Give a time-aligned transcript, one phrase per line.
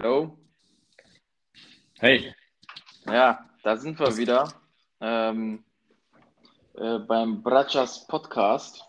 [0.00, 0.38] Hallo?
[1.98, 2.32] Hey.
[3.06, 4.52] Ja, da sind wir wieder
[5.00, 5.64] ähm,
[6.76, 8.84] äh, beim Bratschas Podcast.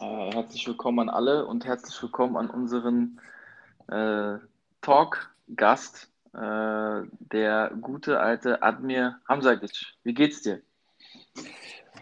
[0.00, 3.20] Äh, herzlich willkommen an alle und herzlich willkommen an unseren
[3.86, 4.38] äh,
[4.80, 9.94] Talk-Gast, äh, der gute alte Admir Hamzagic.
[10.02, 10.62] Wie geht's dir?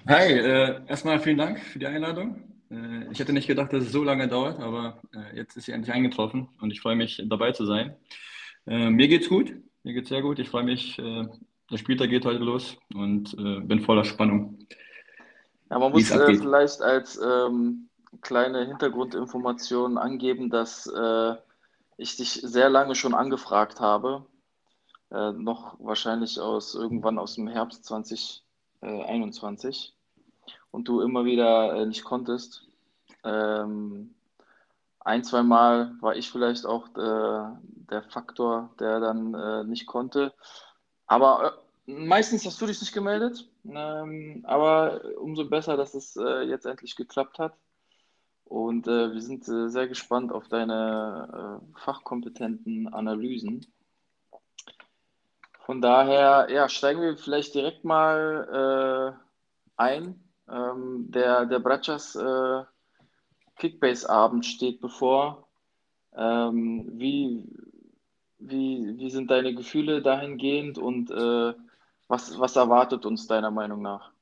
[0.09, 2.56] Hi, äh, erstmal vielen Dank für die Einladung.
[2.71, 5.73] Äh, ich hätte nicht gedacht, dass es so lange dauert, aber äh, jetzt ist sie
[5.73, 7.97] endlich eingetroffen und ich freue mich, dabei zu sein.
[8.67, 10.39] Äh, mir geht's gut, mir geht's sehr gut.
[10.39, 14.59] Ich freue mich, der Spieltag geht heute los und bin voller Spannung.
[15.71, 17.89] Ja, man muss äh, vielleicht als ähm,
[18.21, 21.35] kleine Hintergrundinformation angeben, dass äh,
[21.97, 24.25] ich dich sehr lange schon angefragt habe,
[25.11, 29.96] äh, noch wahrscheinlich aus irgendwann aus dem Herbst 2021
[30.71, 32.67] und du immer wieder äh, nicht konntest.
[33.25, 34.15] Ähm,
[35.01, 39.87] ein, zwei Mal war ich vielleicht auch der, äh, der Faktor, der dann äh, nicht
[39.87, 40.35] konnte.
[41.07, 41.55] Aber
[41.87, 43.49] äh, meistens hast du dich nicht gemeldet.
[43.65, 47.57] Ähm, aber umso besser, dass es äh, jetzt endlich geklappt hat.
[48.45, 53.67] Und äh, wir sind sehr gespannt auf deine fachkompetenten Analysen.
[55.61, 59.19] Von daher, ja, steigen wir vielleicht direkt mal
[59.77, 62.65] ein ähm, der der Bratschas äh,
[63.57, 65.47] Kickbase-Abend steht bevor.
[66.17, 67.43] Ähm, wie,
[68.39, 71.55] wie, wie sind deine Gefühle dahingehend und äh,
[72.09, 74.13] was, was erwartet uns deiner Meinung nach?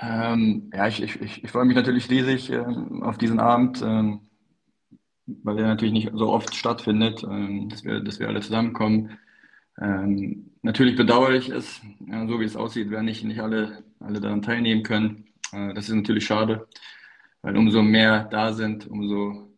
[0.00, 2.64] Ähm, ja, ich, ich, ich, freue mich natürlich riesig äh,
[3.02, 4.20] auf diesen Abend, ähm,
[5.26, 9.18] weil er natürlich nicht so oft stattfindet, ähm, dass, wir, dass wir alle zusammenkommen.
[9.80, 14.20] Ähm, natürlich bedauere ich es, ja, so wie es aussieht, werden nicht, nicht alle, alle
[14.20, 15.26] daran teilnehmen können.
[15.52, 16.68] Äh, das ist natürlich schade,
[17.42, 19.50] weil umso mehr da sind, umso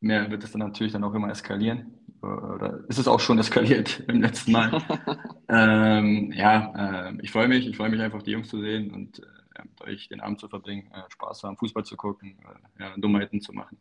[0.00, 1.98] mehr wird es dann natürlich dann auch immer eskalieren.
[2.22, 4.80] Oder ist es auch schon eskaliert im letzten Mal?
[5.48, 9.18] ähm, ja, äh, ich freue mich, ich freue mich einfach, die Jungs zu sehen und
[9.18, 12.36] äh, mit euch den Abend zu verbringen, äh, Spaß haben, Fußball zu gucken,
[12.78, 13.76] äh, ja, Dummheiten zu machen.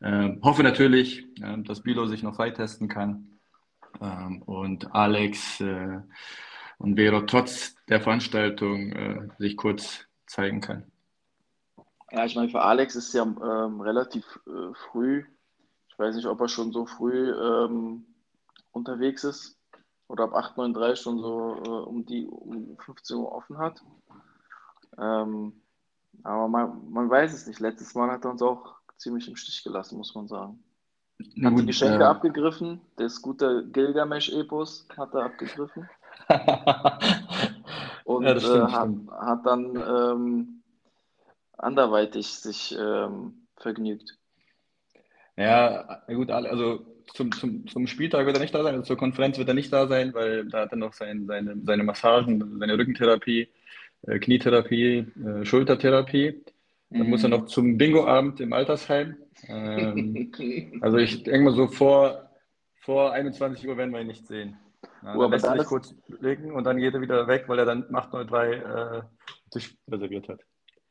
[0.00, 1.24] Ähm, hoffe natürlich,
[1.58, 3.31] dass Bilo sich noch freitesten kann ähm,
[4.00, 6.00] und Alex äh,
[6.78, 10.90] und Vero trotz der Veranstaltung äh, sich kurz zeigen kann.
[12.10, 15.24] Ja, ich meine, für Alex ist ja ähm, relativ äh, früh.
[15.88, 18.04] Ich weiß nicht, ob er schon so früh ähm,
[18.72, 19.58] unterwegs ist
[20.08, 23.82] oder ab 8, 9, 3 schon so äh, um die um 15 Uhr offen hat.
[24.98, 25.62] Ähm,
[26.22, 27.60] aber man, man weiß es nicht.
[27.60, 30.62] Letztes Mal hat er uns auch ziemlich im Stich gelassen, muss man sagen.
[31.42, 32.80] Hat gut, die Geschenke äh, abgegriffen.
[32.96, 35.88] Das gute Gilgamesch-Epos hat er abgegriffen.
[38.04, 38.90] Und ja, stimmt, äh, hat,
[39.20, 40.62] hat, dann ähm,
[41.56, 44.18] anderweitig sich ähm, vergnügt.
[45.36, 46.84] Ja, gut, also
[47.14, 49.72] zum, zum, zum Spieltag wird er nicht da sein, also zur Konferenz wird er nicht
[49.72, 53.48] da sein, weil da hat er noch sein, seine, seine Massagen, seine Rückentherapie,
[54.02, 56.42] äh, Knietherapie, äh, Schultertherapie.
[56.92, 57.10] Dann mhm.
[57.10, 57.36] muss er mhm.
[57.36, 59.16] noch zum Bingo-Abend im Altersheim.
[59.48, 60.32] Ähm,
[60.82, 62.30] also ich denke mal so vor,
[62.80, 64.58] vor 21 Uhr werden wir ihn nicht sehen.
[65.02, 67.64] Ja, dann lässt er sich kurz legen und dann geht er wieder weg, weil er
[67.64, 69.02] dann 803 äh,
[69.50, 70.40] Tisch reserviert hat.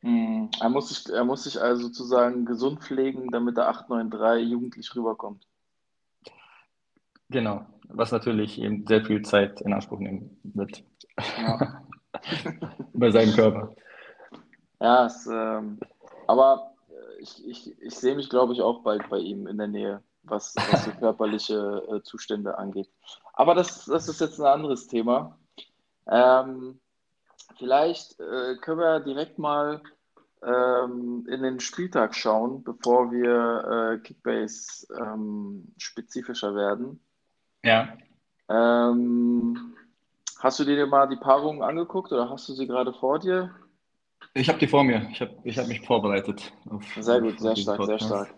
[0.02, 0.50] Mhm.
[0.60, 5.46] Er, muss sich, er muss sich also sozusagen gesund pflegen, damit er 893 jugendlich rüberkommt.
[7.30, 10.84] Genau, was natürlich eben sehr viel Zeit in Anspruch nehmen wird.
[11.38, 11.86] Ja.
[12.94, 13.74] Bei seinem Körper.
[14.82, 15.80] Ja, es, ähm,
[16.32, 19.68] aber äh, ich, ich, ich sehe mich, glaube ich, auch bald bei ihm in der
[19.68, 22.90] Nähe, was, was so körperliche äh, Zustände angeht.
[23.34, 25.38] Aber das, das ist jetzt ein anderes Thema.
[26.08, 26.80] Ähm,
[27.58, 29.82] vielleicht äh, können wir direkt mal
[30.42, 37.02] ähm, in den Spieltag schauen, bevor wir äh, Kickbase ähm, spezifischer werden.
[37.64, 37.90] Ja.
[38.48, 39.76] Ähm,
[40.40, 43.54] hast du dir mal die Paarungen angeguckt oder hast du sie gerade vor dir?
[44.34, 45.08] Ich habe die vor mir.
[45.12, 46.54] Ich habe ich hab mich vorbereitet.
[47.00, 48.08] Sehr gut, sehr stark, Podcast.
[48.08, 48.34] sehr stark.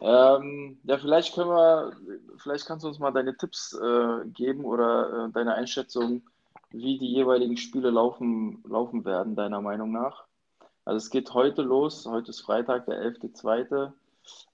[0.00, 1.92] Ähm, ja, vielleicht können wir,
[2.38, 6.22] vielleicht kannst du uns mal deine Tipps äh, geben oder äh, deine Einschätzung,
[6.70, 10.24] wie die jeweiligen Spiele laufen, laufen werden, deiner Meinung nach.
[10.84, 13.92] Also es geht heute los, heute ist Freitag, der 11.2.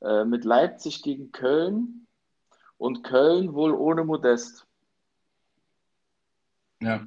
[0.03, 2.07] Äh, mit Leipzig gegen Köln
[2.79, 4.67] und Köln wohl ohne Modest.
[6.81, 7.07] Ja,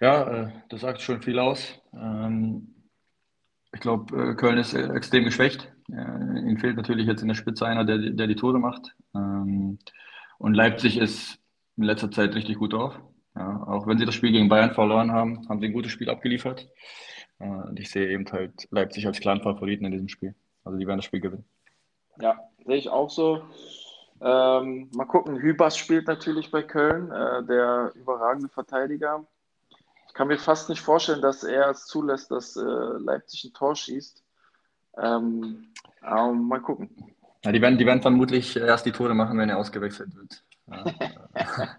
[0.00, 1.79] ja, äh, das sagt schon viel aus.
[1.94, 2.74] Ähm,
[3.72, 5.72] ich glaube, äh, Köln ist äh, extrem geschwächt.
[5.88, 8.94] Ihnen fehlt natürlich jetzt in der Spitze einer, der, der die Tore macht.
[9.14, 9.78] Ähm,
[10.38, 11.38] und Leipzig ist
[11.76, 12.98] in letzter Zeit richtig gut drauf.
[13.34, 16.10] Ja, auch wenn sie das Spiel gegen Bayern verloren haben, haben sie ein gutes Spiel
[16.10, 16.68] abgeliefert.
[17.38, 20.34] Und ich sehe eben halt Leipzig als klaren Favoriten in diesem Spiel.
[20.64, 21.44] Also die werden das Spiel gewinnen.
[22.20, 23.42] Ja, sehe ich auch so.
[24.20, 29.26] Ähm, mal gucken, Hübers spielt natürlich bei Köln, äh, der überragende Verteidiger.
[30.10, 33.76] Ich kann mir fast nicht vorstellen, dass er es zulässt, dass äh, Leipzig ein Tor
[33.76, 34.24] schießt.
[34.98, 35.68] Ähm,
[36.00, 36.90] aber mal gucken.
[37.44, 40.42] Ja, die, werden, die werden vermutlich erst die Tore machen, wenn er ausgewechselt wird.
[40.66, 40.84] Ja.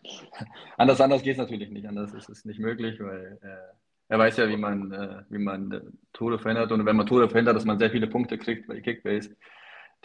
[0.77, 1.85] anders anders geht es natürlich nicht.
[1.85, 3.75] Anders ist es nicht möglich, weil äh,
[4.07, 5.81] er weiß ja, wie man, äh, wie man äh,
[6.13, 6.71] Tore verhindert.
[6.71, 9.35] Und wenn man Tore verhindert, dass man sehr viele Punkte kriegt bei Kickbase.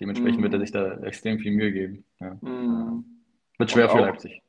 [0.00, 0.43] Dementsprechend mm.
[0.43, 2.05] wird er sich da extrem viel Mühe geben.
[2.19, 2.34] Ja.
[2.40, 3.05] Mm.
[3.56, 4.43] Wird schwer für Leipzig.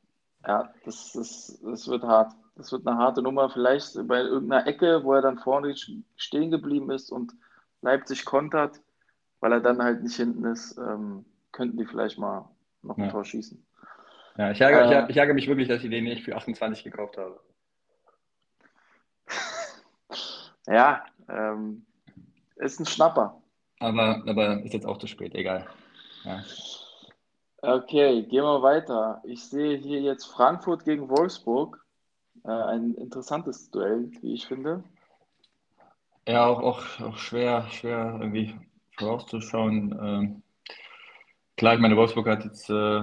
[0.46, 2.32] Ja, das, das, das wird hart.
[2.56, 3.50] Das wird eine harte Nummer.
[3.50, 5.74] Vielleicht bei irgendeiner Ecke, wo er dann vorne
[6.16, 7.32] stehen geblieben ist und
[7.82, 8.80] Leipzig kontert,
[9.40, 12.48] weil er dann halt nicht hinten ist, ähm, könnten die vielleicht mal
[12.82, 13.10] noch ein ja.
[13.10, 13.64] Tor schießen.
[14.36, 16.84] Ja, ich ärgere, äh, ich, ich ärgere mich wirklich, dass ich den nicht für 28
[16.84, 17.40] gekauft habe.
[20.66, 21.84] ja, ähm,
[22.56, 23.40] ist ein Schnapper.
[23.80, 25.66] Aber, aber ist jetzt auch zu spät, egal.
[26.24, 26.42] Ja.
[27.60, 29.20] Okay, gehen wir weiter.
[29.24, 31.84] Ich sehe hier jetzt Frankfurt gegen Wolfsburg.
[32.44, 34.84] Äh, ein interessantes Duell, wie ich finde.
[36.28, 38.54] Ja, auch, auch, auch schwer, schwer irgendwie
[38.96, 39.98] vorauszuschauen.
[40.00, 40.42] Ähm,
[41.56, 43.02] klar, ich meine, Wolfsburg hat jetzt äh,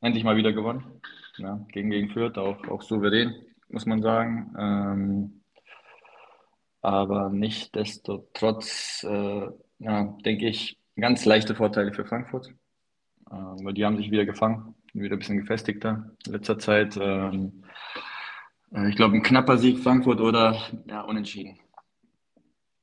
[0.00, 1.00] endlich mal wieder gewonnen.
[1.36, 3.34] Ja, gegen, gegen Fürth, auch, auch souverän,
[3.68, 4.54] muss man sagen.
[4.58, 5.40] Ähm,
[6.82, 9.48] aber nichtsdestotrotz, äh,
[9.78, 12.52] ja, denke ich, ganz leichte Vorteile für Frankfurt.
[13.34, 16.96] Ähm, weil die haben sich wieder gefangen, wieder ein bisschen gefestigter in letzter Zeit.
[17.00, 17.64] Ähm,
[18.72, 21.58] äh, ich glaube, ein knapper Sieg Frankfurt oder ja, unentschieden.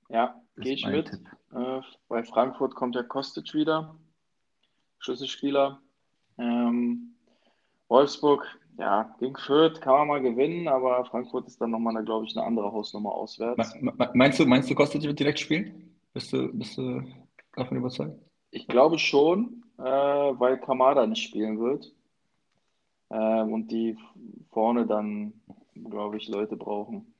[0.09, 1.11] Ja, gehe ich mit.
[1.53, 3.95] Äh, bei Frankfurt kommt ja Kostic wieder,
[4.99, 5.79] Schlüsselspieler.
[6.37, 7.15] Ähm,
[7.87, 8.45] Wolfsburg,
[8.77, 12.45] ja, gegen Fürth kann man mal gewinnen, aber Frankfurt ist dann nochmal, glaube ich, eine
[12.45, 13.75] andere Hausnummer auswärts.
[14.13, 15.95] Meinst du, meinst du, Kostic wird direkt spielen?
[16.13, 17.03] Bist du, bist du
[17.55, 18.17] davon überzeugt?
[18.51, 21.91] Ich glaube schon, äh, weil Kamada nicht spielen wird.
[23.09, 23.97] Äh, und die
[24.51, 25.33] vorne dann,
[25.89, 27.13] glaube ich, Leute brauchen.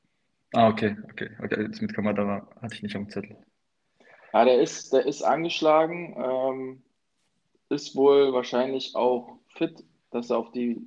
[0.54, 1.30] Ah, okay, okay.
[1.44, 1.68] okay.
[1.68, 3.38] Das mit Kamada hatte ich nicht am Zettel.
[4.34, 6.81] Ja, der ist, der ist angeschlagen, ähm,
[7.69, 10.81] ist wohl wahrscheinlich auch fit, dass er auf die,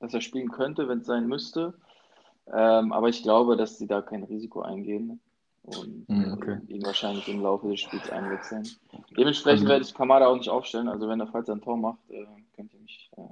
[0.00, 1.74] dass er spielen könnte, wenn es sein müsste.
[2.52, 5.20] Ähm, aber ich glaube, dass sie da kein Risiko eingehen
[5.76, 6.58] und hm, okay.
[6.68, 8.68] ihn wahrscheinlich im Laufe des Spiels einwechseln.
[9.16, 10.88] Dementsprechend also, werde ich Kamada auch nicht aufstellen.
[10.88, 13.22] Also wenn er falls ein Tor macht, äh, könnt ihr mich äh,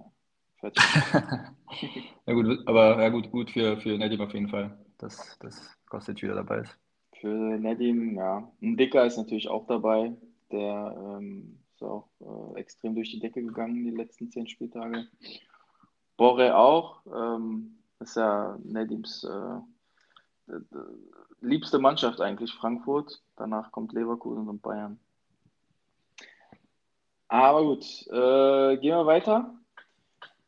[0.60, 1.56] fertig machen.
[2.26, 6.22] ja gut, aber ja gut, gut für, für Nedim auf jeden Fall, dass, dass Kostic
[6.22, 6.78] wieder dabei ist.
[7.20, 8.50] Für Nedim, ja.
[8.60, 10.12] Ein Dicker ist natürlich auch dabei.
[10.52, 15.06] Der ähm, ist auch äh, extrem durch die Decke gegangen die letzten zehn Spieltage.
[16.16, 17.00] Borre auch.
[17.06, 19.60] Ähm, ist ja Nedims äh,
[21.40, 23.22] liebste Mannschaft eigentlich, Frankfurt.
[23.36, 24.98] Danach kommt Leverkusen und Bayern.
[27.28, 29.54] Aber gut, äh, gehen wir weiter.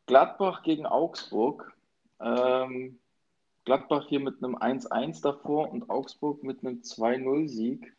[0.05, 1.75] Gladbach gegen Augsburg.
[2.19, 2.99] Ähm,
[3.65, 7.95] Gladbach hier mit einem 1-1 davor und Augsburg mit einem 2-0-Sieg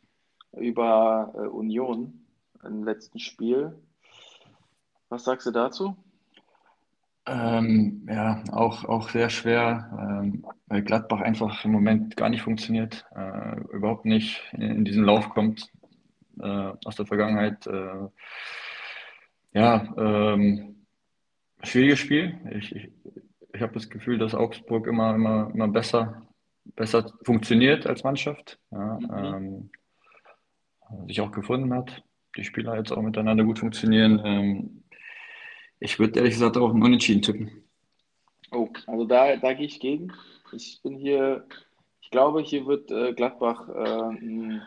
[0.53, 2.27] über äh, Union
[2.65, 3.79] im letzten Spiel.
[5.09, 5.97] Was sagst du dazu?
[7.33, 9.89] Ähm, ja, auch, auch sehr schwer,
[10.21, 15.29] ähm, weil Gladbach einfach im Moment gar nicht funktioniert, äh, überhaupt nicht in, diesen Lauf
[15.29, 15.71] kommt
[16.41, 17.69] äh, aus der Vergangenheit.
[17.69, 18.09] Äh,
[19.53, 20.87] ja, ähm,
[21.63, 22.37] schwieriges Spiel.
[22.51, 22.91] Ich, ich,
[23.53, 26.27] ich habe das Gefühl, dass Augsburg immer, immer, immer besser,
[26.75, 28.59] besser funktioniert als Mannschaft.
[28.73, 29.71] Ja, mhm.
[30.91, 32.03] ähm, sich auch gefunden hat.
[32.37, 34.80] Die Spieler jetzt auch miteinander gut funktionieren.
[35.81, 37.51] Ähm, ich würde ehrlich gesagt auch einen Unentschieden tippen.
[38.53, 40.13] Oh, also da, da gehe ich gegen.
[40.53, 41.47] Ich bin hier,
[42.01, 44.61] ich glaube, hier wird äh, Gladbach äh,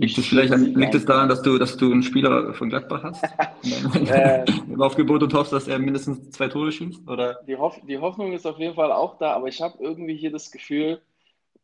[0.00, 3.02] Liegt es vielleicht an, liegt es daran, dass du, dass du einen Spieler von Gladbach
[3.02, 3.22] hast?
[4.10, 7.06] äh, Im Aufgebot und hoffst, dass er mindestens zwei Tore schießt?
[7.06, 7.40] Oder?
[7.46, 10.30] Die, Hoff die Hoffnung ist auf jeden Fall auch da, aber ich habe irgendwie hier
[10.30, 11.02] das Gefühl,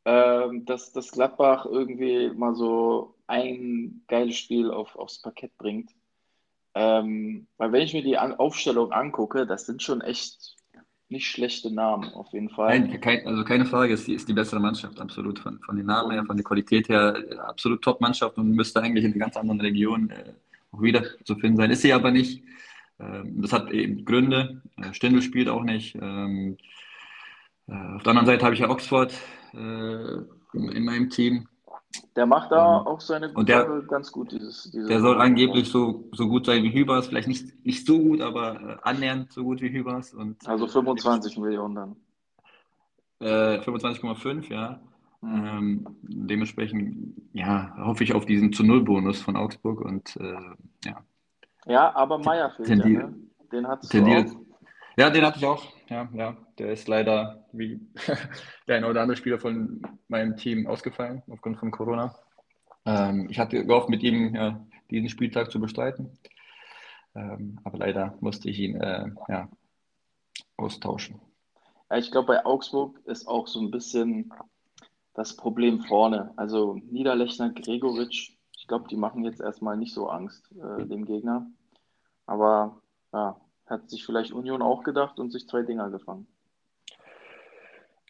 [0.05, 5.93] ähm, dass, dass Gladbach irgendwie mal so ein geiles Spiel auf, aufs Parkett bringt.
[6.79, 10.57] Ähm, weil wenn ich mir die An Aufstellung angucke, das sind schon echt
[11.09, 12.79] nicht schlechte Namen, auf jeden Fall.
[12.79, 15.39] Nein, kein, also keine Frage, ist die, ist die bessere Mannschaft, absolut.
[15.39, 17.17] Von, von den Namen her, von der Qualität her,
[17.47, 20.35] absolut Top-Mannschaft und müsste eigentlich in einer ganz anderen Region äh,
[20.71, 21.71] auch wieder zu finden sein.
[21.71, 22.43] Ist sie aber nicht.
[23.01, 24.61] Ähm, das hat eben Gründe.
[24.77, 25.95] Äh, Stindl spielt auch nicht.
[25.95, 26.59] Ähm,
[27.69, 29.15] äh, auf der anderen Seite habe ich ja Oxford
[29.55, 31.49] äh, in meinem Team.
[32.15, 34.33] Der macht da auch seine und der, ganz gut.
[34.33, 38.21] Dieses, der soll angeblich so, so gut sein wie Hübers, vielleicht nicht, nicht so gut,
[38.21, 40.15] aber äh, annähernd so gut wie Hübers.
[40.15, 41.97] Und, also 25 Millionen dann.
[43.21, 44.81] Äh, 25,5, ja.
[45.21, 45.47] Mhm.
[45.47, 50.35] Ähm, dementsprechend, ja, hoffe ich auf diesen zu Null Bonus von Augsburg und äh,
[50.85, 51.05] ja.
[51.67, 53.15] Ja, aber Meier fehlt ja, ne?
[53.51, 54.31] den tendiert.
[54.31, 54.41] du auch?
[54.97, 55.76] Ja, den hatte ich auch.
[55.89, 56.37] Ja, ja.
[56.59, 57.81] Der ist leider wie
[58.69, 62.15] der eine oder andere Spieler von meinem Team ausgefallen aufgrund von Corona.
[62.85, 66.19] Ähm, ich hatte gehofft, mit ihm ja, diesen Spieltag zu bestreiten.
[67.15, 69.49] Ähm, aber leider musste ich ihn äh, ja,
[70.57, 71.21] austauschen.
[71.91, 74.33] Ja, ich glaube, bei Augsburg ist auch so ein bisschen
[75.15, 76.33] das Problem vorne.
[76.37, 81.47] Also Niederlechner, Gregoritsch, ich glaube, die machen jetzt erstmal nicht so Angst äh, dem Gegner.
[82.27, 86.27] Aber ja, hat sich vielleicht Union auch gedacht und sich zwei Dinger gefangen.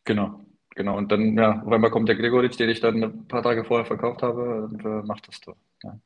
[0.04, 0.40] Genau,
[0.74, 0.96] genau.
[0.96, 3.86] Und dann, ja, auf einmal kommt der Gregoritsch, den ich dann ein paar Tage vorher
[3.86, 5.56] verkauft habe, und äh, macht das Tor.
[5.82, 5.98] Ja.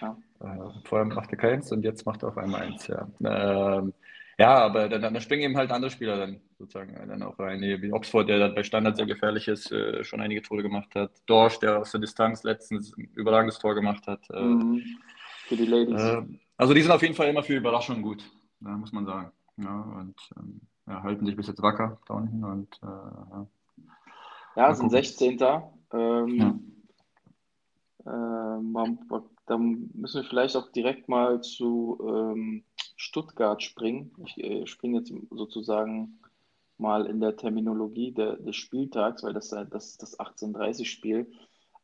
[0.00, 0.16] Ja.
[0.40, 3.06] Äh, vorher machte keins und jetzt macht er auf einmal eins, ja.
[3.22, 3.92] Ähm,
[4.38, 7.60] ja, aber dann, dann springen eben halt andere Spieler dann sozusagen dann auch rein.
[7.60, 11.10] Wie Oxford, der dann bei Standard sehr gefährlich ist, äh, schon einige Tore gemacht hat.
[11.26, 14.20] Dorsch, der aus der Distanz letztens ein überragendes Tor gemacht hat.
[14.30, 14.82] Äh, mhm.
[15.46, 16.00] Für die Ladies.
[16.00, 16.22] Äh,
[16.56, 18.24] also die sind auf jeden Fall immer für Überraschungen gut,
[18.60, 19.32] ja, muss man sagen.
[19.56, 22.44] Ja, und ähm, ja, halten sich bis jetzt wacker da unten.
[22.44, 23.46] Und, äh, ja,
[24.56, 25.38] ja sind 16.
[25.92, 26.72] Ähm,
[28.06, 28.76] ähm,
[29.46, 32.64] dann müssen wir vielleicht auch direkt mal zu ähm,
[32.96, 34.12] Stuttgart springen.
[34.24, 36.18] Ich äh, springe jetzt sozusagen
[36.78, 41.30] mal in der Terminologie der, des Spieltags, weil das, das das 18:30-Spiel.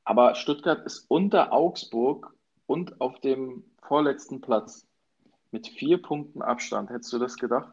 [0.05, 2.35] Aber Stuttgart ist unter Augsburg
[2.67, 4.86] und auf dem vorletzten Platz
[5.53, 6.91] mit vier Punkten Abstand.
[6.91, 7.73] Hättest du das gedacht?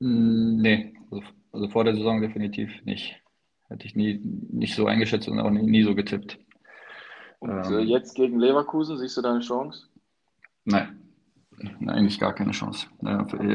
[0.00, 1.22] Mm, nee, also,
[1.52, 3.20] also, vor der Saison definitiv nicht.
[3.68, 6.38] Hätte ich nie nicht so eingeschätzt und auch nie, nie so getippt.
[7.40, 9.88] Und äh, ähm, jetzt gegen Leverkusen, siehst du da eine Chance?
[10.64, 10.98] Nein,
[11.86, 12.86] eigentlich gar keine Chance.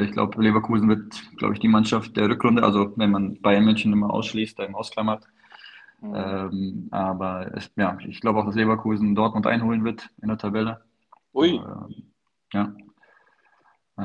[0.04, 3.94] Ich glaube, Leverkusen wird, glaube ich, die Mannschaft der Rückrunde, also wenn man Bayern München
[3.94, 5.26] immer ausschließt, dann ausklammert.
[6.02, 6.16] Mhm.
[6.16, 10.82] Ähm, aber es, ja, ich glaube auch, dass Leverkusen Dortmund einholen wird in der Tabelle.
[11.34, 11.56] Ui.
[11.56, 12.04] Äh,
[12.54, 12.74] ja.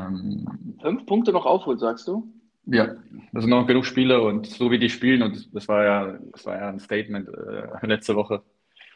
[0.06, 2.32] Ähm, Fünf Punkte noch aufholt, sagst du?
[2.66, 2.96] Ja,
[3.32, 6.44] das sind noch genug Spiele und so wie die spielen, und das war ja, das
[6.44, 8.42] war ja ein Statement äh, letzte Woche.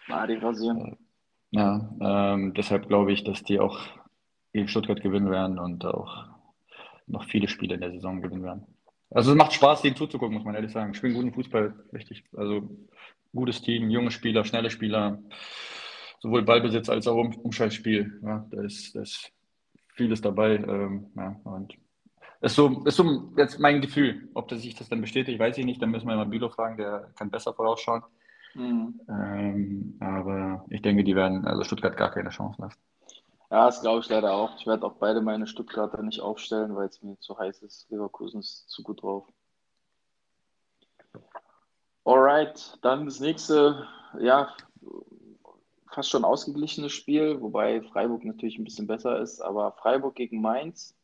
[0.08, 0.78] Ah, die rasieren.
[0.78, 0.96] Äh,
[1.52, 3.80] ja, ähm, deshalb glaube ich, dass die auch
[4.52, 6.26] gegen Stuttgart gewinnen werden und auch
[7.06, 8.66] noch viele Spiele in der Saison gewinnen werden.
[9.10, 10.94] Also es macht Spaß, denen zuzugucken, muss man ehrlich sagen.
[10.94, 12.24] Spielen guten Fußball, richtig.
[12.36, 12.70] Also
[13.34, 15.18] gutes Team, junge Spieler, schnelle Spieler,
[16.20, 18.20] sowohl Ballbesitz als auch Umschaltspiel.
[18.22, 19.32] Ja, da ist, da ist
[19.92, 20.56] vieles dabei.
[20.56, 21.74] Ähm, ja, und
[22.40, 24.28] ist so, ist so jetzt mein Gefühl.
[24.34, 25.80] Ob das sich das dann bestätigt, weiß ich nicht.
[25.80, 28.02] Dann müssen wir mal Bilo fragen, der kann besser vorausschauen.
[28.54, 29.00] Mhm.
[29.08, 32.78] Ähm, aber ich denke, die werden also Stuttgart gar keine Chance lassen.
[33.50, 34.56] Ja, das glaube ich leider auch.
[34.58, 37.88] Ich werde auch beide meine Stuttgarter nicht aufstellen, weil es mir zu heiß ist.
[37.90, 39.28] Leverkusen ist zu gut drauf.
[42.04, 43.86] Alright, dann das nächste,
[44.18, 44.48] ja,
[45.92, 50.94] fast schon ausgeglichenes Spiel, wobei Freiburg natürlich ein bisschen besser ist, aber Freiburg gegen Mainz.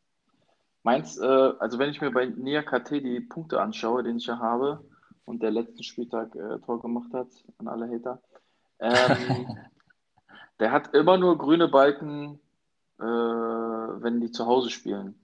[0.82, 4.38] Mainz, äh, also wenn ich mir bei Nia KT die Punkte anschaue, den ich ja
[4.38, 4.84] habe
[5.24, 7.28] und der letzten Spieltag äh, Tor gemacht hat,
[7.58, 8.22] an alle Hater,
[8.80, 9.46] ähm,
[10.60, 12.40] Der hat immer nur grüne Balken,
[12.98, 15.14] äh, wenn die zu Hause spielen.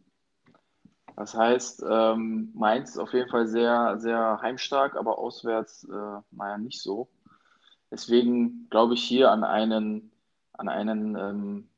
[1.16, 6.58] Das heißt, ähm, Mainz ist auf jeden Fall sehr, sehr heimstark, aber auswärts, äh, naja,
[6.58, 7.08] nicht so.
[7.94, 10.10] Deswegen glaube ich hier an einen,
[10.52, 11.68] an einen ähm,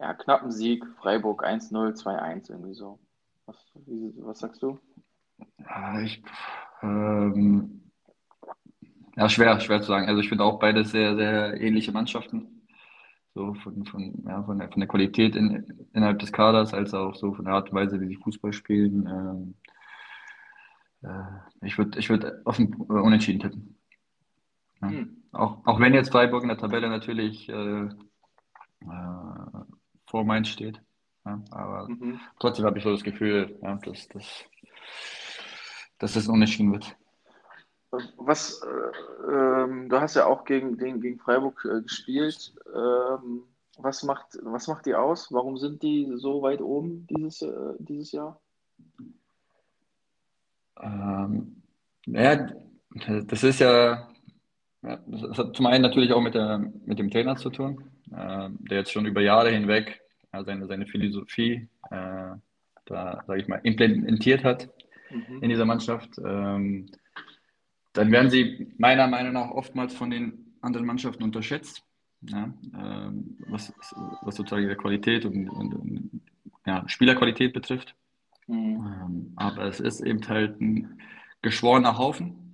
[0.00, 2.98] ja, knappen Sieg, Freiburg 1-0, 2-1, irgendwie so.
[3.44, 3.56] Was,
[3.86, 4.78] wie, was sagst du?
[5.58, 6.22] Ja, ich,
[6.82, 7.82] ähm,
[9.14, 10.08] ja, schwer, schwer zu sagen.
[10.08, 12.58] Also ich finde auch beide sehr, sehr ähnliche Mannschaften
[13.34, 17.14] so von, von, ja, von, der, von der Qualität in, innerhalb des Kaders, als auch
[17.14, 19.54] so von der Art und Weise, wie sie Fußball spielen.
[21.02, 23.78] Ähm, äh, ich würde ich würd auf ein äh, Unentschieden tippen.
[24.80, 24.88] Ja.
[24.88, 25.22] Hm.
[25.32, 29.58] Auch, auch wenn jetzt Freiburg in der Tabelle natürlich äh, äh,
[30.06, 30.80] vor Mainz steht.
[31.24, 32.20] Ja, aber mhm.
[32.38, 34.44] trotzdem habe ich so das Gefühl, ja, dass, dass,
[35.98, 36.96] dass es unentschieden wird.
[38.16, 42.54] Was, äh, ähm, du hast ja auch gegen, gegen, gegen Freiburg äh, gespielt.
[42.74, 43.44] Ähm,
[43.78, 45.32] was, macht, was macht die aus?
[45.32, 48.40] Warum sind die so weit oben dieses, äh, dieses Jahr?
[50.80, 51.62] Ähm,
[52.06, 52.50] ja,
[53.26, 54.07] das ist ja,
[55.06, 58.78] das hat zum einen natürlich auch mit, der, mit dem Trainer zu tun, äh, der
[58.78, 60.00] jetzt schon über Jahre hinweg
[60.32, 62.34] äh, seine, seine Philosophie äh,
[62.86, 64.68] da, sage ich mal, implementiert hat
[65.10, 65.42] mhm.
[65.42, 66.10] in dieser Mannschaft.
[66.18, 66.86] Ähm,
[67.92, 71.82] dann werden sie meiner Meinung nach oftmals von den anderen Mannschaften unterschätzt,
[72.22, 73.72] ja, ähm, was,
[74.22, 76.20] was sozusagen ihre Qualität und, und, und
[76.66, 77.94] ja, Spielerqualität betrifft.
[78.46, 78.86] Mhm.
[78.86, 81.00] Ähm, aber es ist eben halt ein
[81.42, 82.47] geschworener Haufen,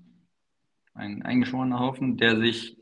[0.95, 2.77] ein eingeschworener Haufen, der sich,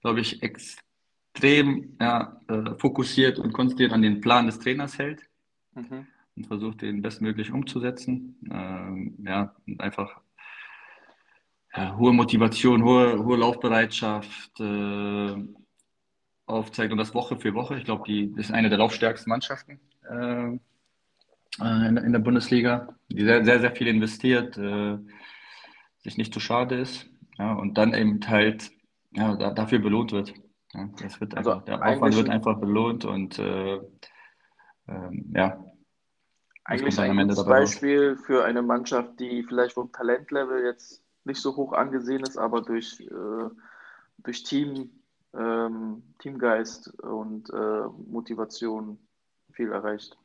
[0.00, 5.22] glaube ich, extrem ja, äh, fokussiert und konzentriert an den Plan des Trainers hält.
[5.74, 6.06] Mhm.
[6.36, 8.36] und versucht, den bestmöglich umzusetzen.
[8.50, 10.20] Ähm, ja, und einfach
[11.74, 15.34] ja, hohe Motivation, hohe, hohe Laufbereitschaft äh,
[16.46, 17.76] aufzeigt und das Woche für Woche.
[17.76, 20.58] Ich glaube, die ist eine der laufstärksten Mannschaften äh,
[21.60, 24.98] äh in, in, der Bundesliga, die sehr, sehr, sehr viel investiert, äh,
[26.06, 27.06] sich nicht zu schade ist
[27.38, 28.70] ja, und dann eben halt
[29.12, 30.34] ja, da, dafür belohnt wird.
[30.72, 33.80] Ja, das wird also einfach, der Aufwand wird einfach belohnt und äh,
[34.88, 35.62] ähm, ja.
[36.64, 38.26] Eigentlich ein gutes Beispiel raus.
[38.26, 43.00] für eine Mannschaft, die vielleicht vom Talentlevel jetzt nicht so hoch angesehen ist, aber durch,
[43.00, 43.50] äh,
[44.18, 44.90] durch Team,
[45.34, 48.98] ähm, Teamgeist und äh, Motivation
[49.52, 50.16] viel erreicht.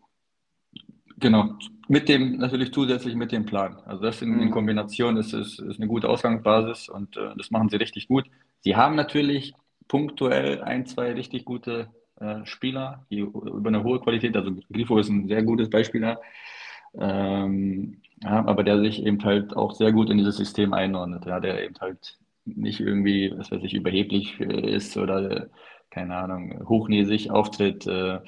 [1.22, 1.56] Genau,
[1.88, 3.78] mit dem, natürlich zusätzlich mit dem Plan.
[3.86, 4.52] Also das in, in mhm.
[4.52, 8.26] Kombination ist, ist, ist eine gute Ausgangsbasis und äh, das machen sie richtig gut.
[8.60, 9.54] Sie haben natürlich
[9.88, 15.10] punktuell ein, zwei richtig gute äh, Spieler, die über eine hohe Qualität, also Grifo ist
[15.10, 16.18] ein sehr gutes Beispiel
[17.00, 21.40] ähm, ja, aber der sich eben halt auch sehr gut in dieses System einordnet, ja,
[21.40, 25.50] der eben halt nicht irgendwie, was weiß ich, überheblich ist oder,
[25.90, 28.20] keine Ahnung, hochnäsig auftritt, äh,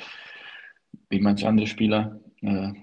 [1.09, 2.19] wie manche andere Spieler.
[2.41, 2.73] Äh,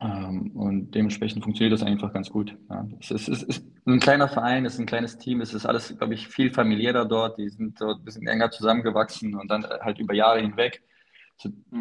[0.00, 2.56] ähm, und dementsprechend funktioniert das einfach ganz gut.
[2.70, 2.86] Ja.
[3.00, 5.96] Es, ist, es, ist, ein kleiner Verein, es ist ein kleines Team, es ist alles,
[5.98, 7.38] glaube ich, viel familiärer dort.
[7.38, 10.82] Die sind dort ein bisschen enger zusammengewachsen und dann halt über Jahre hinweg.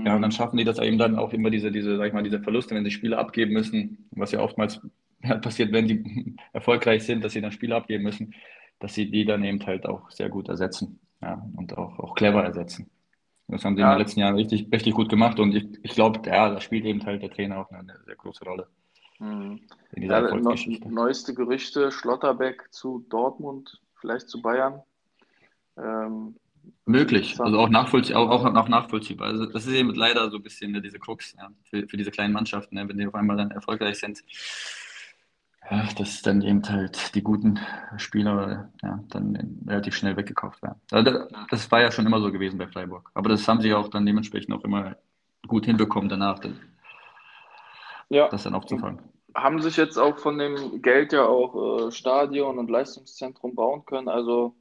[0.04, 2.24] Ja, und dann schaffen die das eben dann auch immer diese, diese, sag ich mal,
[2.24, 4.82] diese Verluste, wenn sie Spiele abgeben müssen, was ja oftmals
[5.42, 8.34] passiert, wenn sie erfolgreich sind, dass sie dann Spiele abgeben müssen,
[8.80, 12.44] dass sie die dann eben halt auch sehr gut ersetzen ja, und auch, auch clever
[12.44, 12.90] ersetzen.
[13.48, 13.92] Das haben sie ja.
[13.92, 16.86] in den letzten Jahren richtig, richtig gut gemacht und ich, ich glaube, ja, da spielt
[16.86, 18.68] eben halt der Trainer auch eine, sehr große Rolle.
[19.20, 19.62] Mhm.
[19.94, 20.94] In dieser ja, Erfolgsgeschichte.
[20.94, 24.82] neueste Gerüchte, Schlotterbeck zu Dortmund, vielleicht zu Bayern.
[25.78, 26.36] Ähm,
[26.86, 29.30] Möglich, also auch, nachvollzie auch, auch, auch nachvollziehbar.
[29.30, 32.12] Also das ist eben leider so ein bisschen ne, diese Krux ja, für, für diese
[32.12, 34.22] kleinen Mannschaften, ne, wenn die auf einmal dann erfolgreich sind.
[35.70, 37.60] Ja, dass dann eben halt die guten
[37.98, 40.80] Spieler ja, dann relativ schnell weggekauft werden.
[41.50, 43.12] Das war ja schon immer so gewesen bei Freiburg.
[43.14, 44.96] Aber das haben sie auch dann dementsprechend auch immer
[45.46, 46.40] gut hinbekommen danach,
[48.10, 48.30] ja.
[48.30, 49.00] das dann aufzufangen.
[49.36, 54.08] Haben sich jetzt auch von dem Geld ja auch äh, Stadion und Leistungszentrum bauen können.
[54.08, 54.56] Also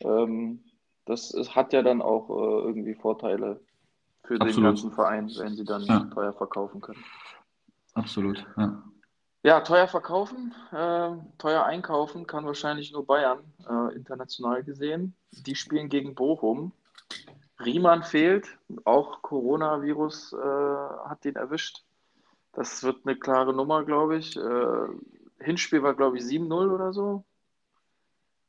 [0.00, 0.60] ähm,
[1.04, 3.60] das ist, hat ja dann auch äh, irgendwie Vorteile
[4.24, 4.56] für Absolut.
[4.56, 6.00] den ganzen Verein, wenn sie dann ja.
[6.12, 7.04] teuer verkaufen können.
[7.94, 8.82] Absolut, ja.
[9.44, 15.14] Ja, teuer verkaufen, äh, teuer einkaufen kann wahrscheinlich nur Bayern, äh, international gesehen.
[15.30, 16.72] Die spielen gegen Bochum.
[17.64, 18.48] Riemann fehlt,
[18.84, 21.84] auch Coronavirus äh, hat ihn erwischt.
[22.52, 24.36] Das wird eine klare Nummer, glaube ich.
[24.36, 24.88] Äh,
[25.40, 27.24] Hinspiel war, glaube ich, 7-0 oder so.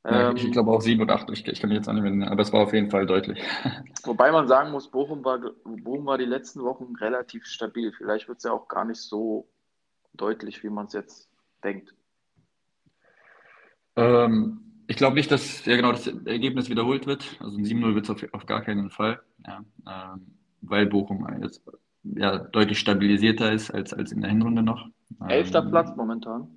[0.06, 2.32] Ja, ich, ich glaube auch 7 oder 8, ich, ich kann mich jetzt nicht mehr,
[2.32, 3.44] aber es war auf jeden Fall deutlich.
[4.04, 7.92] Wobei man sagen muss, Bochum war, Bochum war die letzten Wochen relativ stabil.
[7.92, 9.48] Vielleicht wird es ja auch gar nicht so
[10.22, 11.30] deutlich, wie man es jetzt
[11.64, 11.94] denkt.
[13.96, 17.38] Ähm, ich glaube nicht, dass ja, genau das Ergebnis wiederholt wird.
[17.40, 20.28] Also ein 7-0 wird es auf, auf, gar keinen Fall, ja, ähm,
[20.62, 21.62] weil Bochum jetzt
[22.04, 24.88] ja, deutlich stabilisierter ist als, als in der Hinrunde noch.
[25.28, 26.48] Elfter ähm, Platz momentan.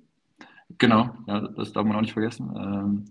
[0.77, 2.51] Genau, ja, das darf man auch nicht vergessen.
[2.55, 3.05] Ähm,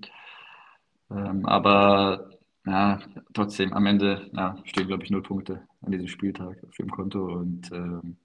[1.11, 2.31] ähm, aber
[2.67, 3.01] ja,
[3.35, 7.25] trotzdem, am Ende ja, stehen, glaube ich, null Punkte an diesem Spieltag auf dem Konto
[7.25, 8.17] und ähm,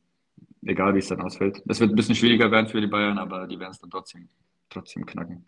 [0.66, 1.62] egal wie es dann ausfällt.
[1.68, 4.30] Es wird ein bisschen schwieriger werden für die Bayern, aber die werden es dann trotzdem,
[4.70, 5.46] trotzdem knacken,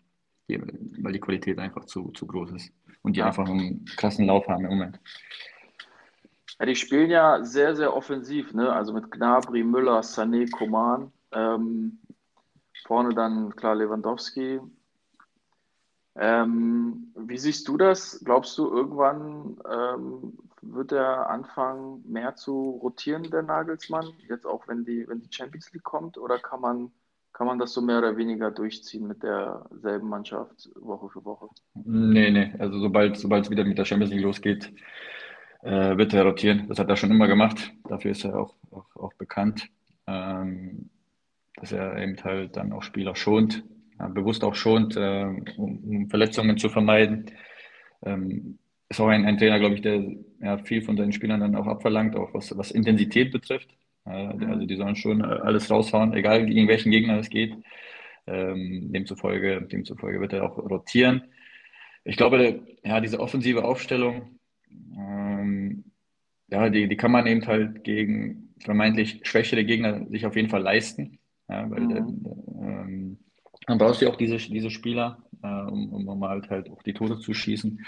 [0.48, 4.64] weil die Qualität einfach zu, zu groß ist und die einfach einen krassen Lauf haben
[4.64, 5.00] im Moment.
[6.58, 8.70] Ja, die spielen ja sehr, sehr offensiv, ne?
[8.70, 11.10] also mit Gnabry, Müller, Sané, Koman.
[11.32, 11.98] Ähm,
[12.84, 14.60] vorne dann klar Lewandowski.
[16.16, 18.20] Ähm, wie siehst du das?
[18.24, 24.84] Glaubst du, irgendwann ähm, wird er anfangen, mehr zu rotieren, der Nagelsmann, jetzt auch wenn
[24.84, 26.90] die, wenn die Champions League kommt, oder kann man,
[27.32, 31.48] kann man das so mehr oder weniger durchziehen mit derselben Mannschaft Woche für Woche?
[31.74, 34.72] Nee, nee, also sobald, es wieder mit der Champions League losgeht,
[35.62, 36.68] äh, wird er rotieren.
[36.68, 37.72] Das hat er schon immer gemacht.
[37.88, 39.68] Dafür ist er auch, auch, auch bekannt,
[40.06, 40.90] ähm,
[41.56, 43.64] dass er eben halt dann auch Spieler schont,
[43.98, 45.24] ja, bewusst auch schont, äh,
[45.56, 47.30] um, um, Verletzungen zu vermeiden.
[48.02, 48.58] Ähm,
[48.90, 50.02] ist auch ein, ein Trainer, glaube ich, der
[50.40, 53.70] ja, viel von seinen Spielern dann auch abverlangt, auch was, was Intensität betrifft.
[54.04, 57.54] Äh, also die sollen schon alles raushauen, egal gegen welchen Gegner es geht.
[58.26, 61.22] Ähm, demzufolge, demzufolge wird er auch rotieren.
[62.04, 64.38] Ich glaube, ja, diese offensive Aufstellung,
[64.96, 65.84] ähm,
[66.48, 70.62] ja, die, die kann man eben halt gegen vermeintlich schwächere Gegner sich auf jeden Fall
[70.62, 71.18] leisten.
[71.48, 72.24] Ja, weil mhm.
[72.60, 73.18] ähm,
[73.66, 77.20] dann brauchst du auch diese, diese Spieler, äh, um, um halt, halt auch die Tore
[77.20, 77.84] zu schießen.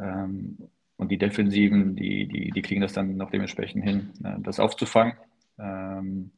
[0.00, 0.58] Ähm,
[0.96, 5.14] und die Defensiven, die, die, die kriegen das dann noch dementsprechend hin, äh, das aufzufangen.
[5.58, 6.32] Ähm,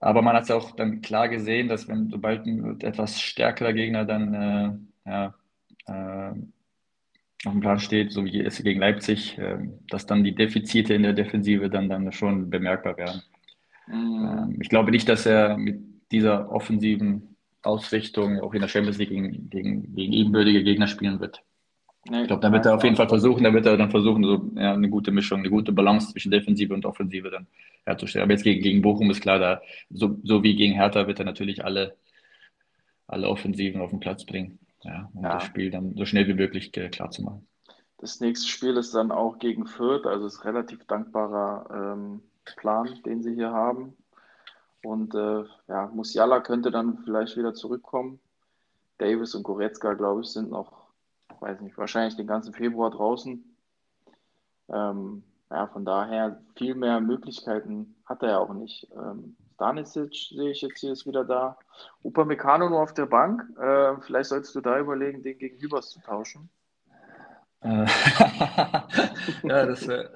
[0.00, 4.06] aber man hat es auch dann klar gesehen, dass wenn sobald ein etwas stärkerer Gegner
[4.06, 5.34] dann äh, ja,
[5.86, 6.30] äh,
[7.46, 11.02] auf dem Plan steht, so wie es gegen Leipzig, äh, dass dann die Defizite in
[11.02, 13.22] der Defensive dann, dann schon bemerkbar werden.
[13.86, 14.58] Mhm.
[14.60, 15.80] ich glaube nicht, dass er mit
[16.12, 21.42] dieser offensiven Ausrichtung auch in der Champions League gegen, gegen, gegen ebenbürtige Gegner spielen wird.
[22.08, 24.24] Nee, ich glaube, da wird er auf jeden Fall versuchen, da wird er dann versuchen,
[24.24, 27.46] so ja, eine gute Mischung, eine gute Balance zwischen Defensive und Offensive dann
[27.84, 28.24] herzustellen.
[28.24, 29.60] Aber jetzt gegen, gegen Bochum ist klar, da,
[29.90, 31.96] so, so wie gegen Hertha wird er natürlich alle,
[33.06, 35.34] alle Offensiven auf den Platz bringen, ja, um ja.
[35.34, 37.46] das Spiel dann so schnell wie möglich klar zu machen.
[37.98, 42.22] Das nächste Spiel ist dann auch gegen Fürth, also ist relativ dankbarer ähm,
[42.56, 43.94] Plan, den sie hier haben.
[44.82, 48.18] Und äh, ja, Musiala könnte dann vielleicht wieder zurückkommen.
[48.96, 50.79] Davis und Goretzka, glaube ich, sind noch
[51.38, 53.44] weiß nicht, wahrscheinlich den ganzen Februar draußen.
[54.68, 58.88] Ähm, ja, von daher viel mehr Möglichkeiten hat er ja auch nicht.
[58.94, 61.58] Ähm, Stanisic sehe ich jetzt hier ist wieder da.
[62.02, 63.42] Upamecano nur auf der Bank.
[63.58, 66.48] Äh, vielleicht solltest du da überlegen, den gegen Hübers zu tauschen.
[67.60, 67.86] Äh,
[69.42, 70.12] ja, das wäre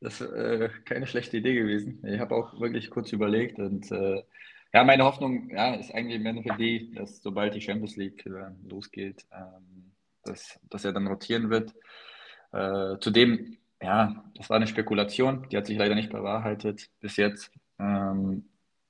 [0.00, 2.02] das äh, keine schlechte Idee gewesen.
[2.06, 4.22] Ich habe auch wirklich kurz überlegt und äh,
[4.72, 8.50] ja, meine Hoffnung ja, ist eigentlich im Endeffekt die, dass sobald die Champions League äh,
[8.68, 9.77] losgeht, ähm,
[10.24, 11.74] dass, dass er dann rotieren wird.
[12.52, 17.52] Äh, zudem, ja, das war eine Spekulation, die hat sich leider nicht bewahrheitet bis jetzt.
[17.78, 18.44] Ähm,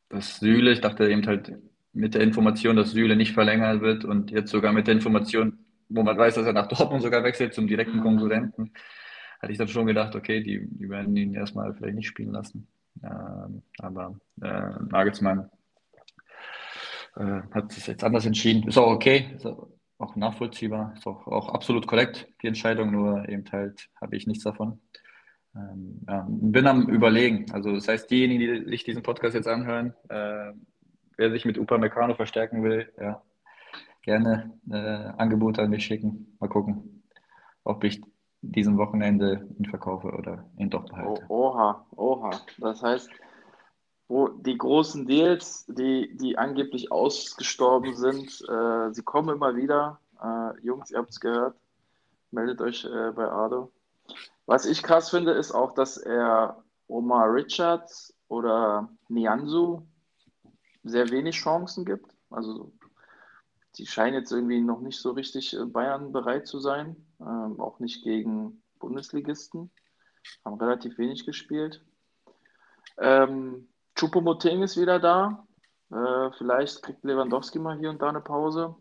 [0.09, 1.53] dass Süle, ich dachte eben halt
[1.93, 6.03] mit der Information, dass Süle nicht verlängert wird und jetzt sogar mit der Information, wo
[6.03, 8.73] man weiß, dass er nach Dortmund sogar wechselt zum direkten Konkurrenten,
[9.41, 12.67] hatte ich dann schon gedacht, okay, die, die werden ihn erstmal vielleicht nicht spielen lassen.
[13.03, 15.51] Ähm, aber äh, Nagelsmann
[17.17, 18.69] äh, hat es jetzt anders entschieden.
[18.69, 19.31] Ist auch okay.
[19.37, 24.17] Ist auch, auch nachvollziehbar, ist auch, auch absolut korrekt, die Entscheidung, nur eben halt habe
[24.17, 24.81] ich nichts davon.
[25.57, 27.51] Ähm, ja, bin am Überlegen.
[27.53, 30.53] Also, das heißt, diejenigen, die sich diesen Podcast jetzt anhören, äh,
[31.17, 33.23] wer sich mit Upamecano verstärken will, ja,
[34.03, 36.37] gerne äh, Angebote an mich schicken.
[36.39, 37.03] Mal gucken,
[37.65, 38.01] ob ich
[38.41, 41.25] diesen Wochenende ihn verkaufe oder ihn doch behalte.
[41.29, 42.31] Oh, oha, oha.
[42.59, 43.11] Das heißt,
[44.09, 50.01] wo die großen Deals, die, die angeblich ausgestorben sind, äh, sie kommen immer wieder.
[50.21, 51.57] Äh, Jungs, ihr habt es gehört.
[52.31, 53.71] Meldet euch äh, bei Ado.
[54.47, 59.87] Was ich krass finde, ist auch, dass er Omar Richards oder Nianzu
[60.85, 62.11] sehr wenig Chancen gibt.
[62.31, 62.73] Also
[63.77, 66.97] die scheinen jetzt irgendwie noch nicht so richtig äh, Bayern bereit zu sein.
[67.21, 69.71] Ähm, auch nicht gegen Bundesligisten.
[70.47, 71.85] Haben relativ wenig gespielt.
[72.97, 73.68] Ähm,
[73.99, 75.45] Choupo-Moting ist wieder da.
[75.91, 78.77] Äh, vielleicht kriegt Lewandowski mal hier und da eine Pause.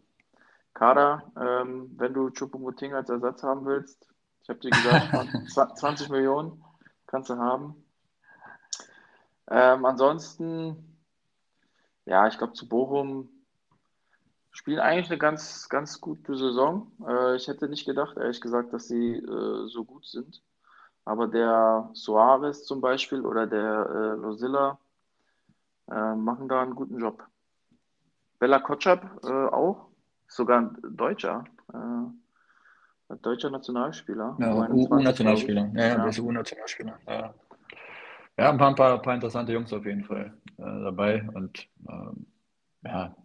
[0.75, 4.07] Kader, ähm, wenn du Choupo-Moting als Ersatz haben willst,
[4.43, 5.09] ich habe dir gesagt,
[5.79, 6.63] 20 Millionen
[7.07, 7.83] kannst du haben.
[9.49, 10.99] Ähm, ansonsten,
[12.05, 13.29] ja, ich glaube, zu Bochum
[14.51, 16.91] spielen eigentlich eine ganz, ganz gute Saison.
[17.07, 20.43] Äh, ich hätte nicht gedacht, ehrlich gesagt, dass sie äh, so gut sind.
[21.05, 24.77] Aber der Soares zum Beispiel oder der äh, Losilla,
[25.91, 27.23] äh, machen da einen guten Job.
[28.39, 29.87] Bella Kotschap äh, auch,
[30.27, 34.37] sogar ein Deutscher, äh, ein deutscher Nationalspieler.
[34.39, 36.99] Ja, U-Nationalspieler, ja, ja, der ist U-Nationalspieler.
[37.07, 37.33] Ja.
[38.37, 42.27] ja, ein paar, ein paar, paar, interessante Jungs auf jeden Fall äh, dabei und ähm,
[42.83, 43.15] ja,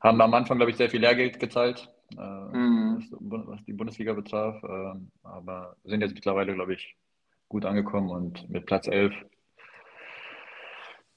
[0.00, 3.04] haben am Anfang, glaube ich, sehr viel Lehrgeld gezahlt, äh, mhm.
[3.20, 6.96] was die Bundesliga betraf, äh, aber sind jetzt mittlerweile, glaube ich,
[7.48, 9.14] gut angekommen und mit Platz 11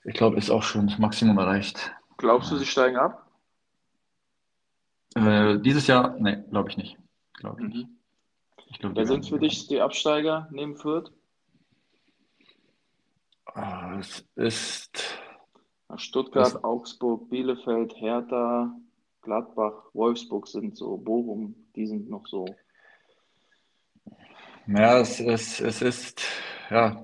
[0.07, 1.91] ich glaube, ist auch schon das Maximum erreicht.
[2.15, 3.29] Glaubst du, sie steigen ab?
[5.15, 6.97] Äh, dieses Jahr, ne, glaube ich nicht.
[7.33, 7.89] Glaub ich mhm.
[8.69, 11.11] Ich glaub, Wer sind für dich die Absteiger neben Fürth?
[13.53, 15.19] Ah, es ist.
[15.95, 18.73] Stuttgart, es Augsburg, Bielefeld, Hertha,
[19.21, 22.45] Gladbach, Wolfsburg sind so, Bochum, die sind noch so.
[24.67, 26.25] Ja, es, es, es ist,
[26.69, 27.01] ja,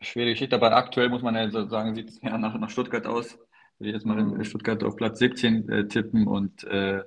[0.00, 3.38] schwere Geschichte, aber aktuell muss man ja sagen, sieht es ja nach, nach Stuttgart aus.
[3.78, 4.44] Will ich jetzt mal in mhm.
[4.44, 7.02] Stuttgart auf Platz 17 äh, tippen und äh,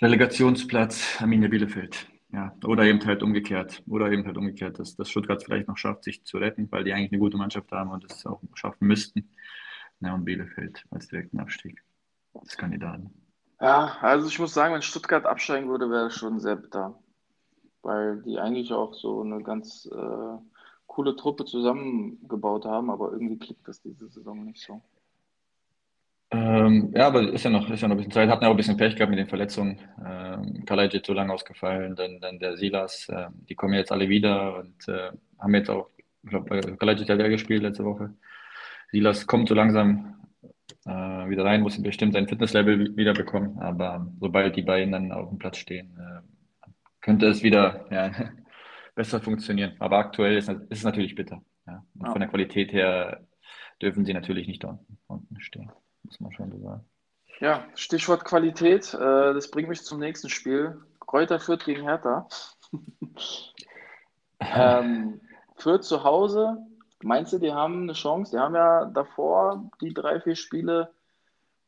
[0.00, 2.08] Relegationsplatz Arminia Bielefeld.
[2.32, 3.82] Ja, oder eben halt umgekehrt.
[3.86, 6.92] Oder eben halt umgekehrt, dass, dass Stuttgart vielleicht noch schafft, sich zu retten, weil die
[6.92, 9.30] eigentlich eine gute Mannschaft haben und es auch schaffen müssten.
[10.00, 11.82] Ja, und Bielefeld als direkten Abstieg
[12.34, 13.10] als Kandidaten.
[13.60, 16.98] Ja, also ich muss sagen, wenn Stuttgart absteigen würde, wäre es schon sehr bitter.
[17.82, 20.51] Weil die eigentlich auch so eine ganz äh,
[20.92, 24.82] coole Truppe zusammengebaut haben, aber irgendwie klickt das diese Saison nicht so.
[26.30, 28.28] Ähm, ja, aber ist ja noch, ist ja noch ein bisschen Zeit.
[28.28, 29.78] Hatten ja auch ein bisschen Pech gehabt mit den Verletzungen.
[30.04, 33.08] Ähm, Kalajdzic so lange ausgefallen, dann, dann der Silas.
[33.08, 35.88] Äh, die kommen jetzt alle wieder und äh, haben jetzt auch,
[36.22, 38.14] ich glaube, Kalajdzic hat ja gespielt letzte Woche.
[38.90, 40.14] Silas kommt so langsam
[40.86, 43.58] äh, wieder rein, muss bestimmt sein Fitnesslevel wieder bekommen.
[43.58, 46.68] Aber sobald die beiden dann auf dem Platz stehen, äh,
[47.00, 48.10] könnte es wieder ja,
[48.94, 49.74] besser funktionieren.
[49.78, 51.42] Aber aktuell ist, ist es natürlich bitter.
[51.66, 51.84] Ja.
[51.94, 52.12] Und ja.
[52.12, 53.26] von der Qualität her
[53.80, 55.70] dürfen sie natürlich nicht da unten stehen,
[56.02, 56.84] muss man schon so sagen.
[57.40, 58.94] Ja, Stichwort Qualität.
[58.94, 60.80] Äh, das bringt mich zum nächsten Spiel.
[61.00, 62.28] Kräuter Fürth gegen Hertha.
[64.40, 65.20] ähm,
[65.56, 66.58] Fürth zu Hause.
[67.02, 68.32] Meinst du, die haben eine Chance?
[68.32, 70.94] Die haben ja davor die drei, vier Spiele,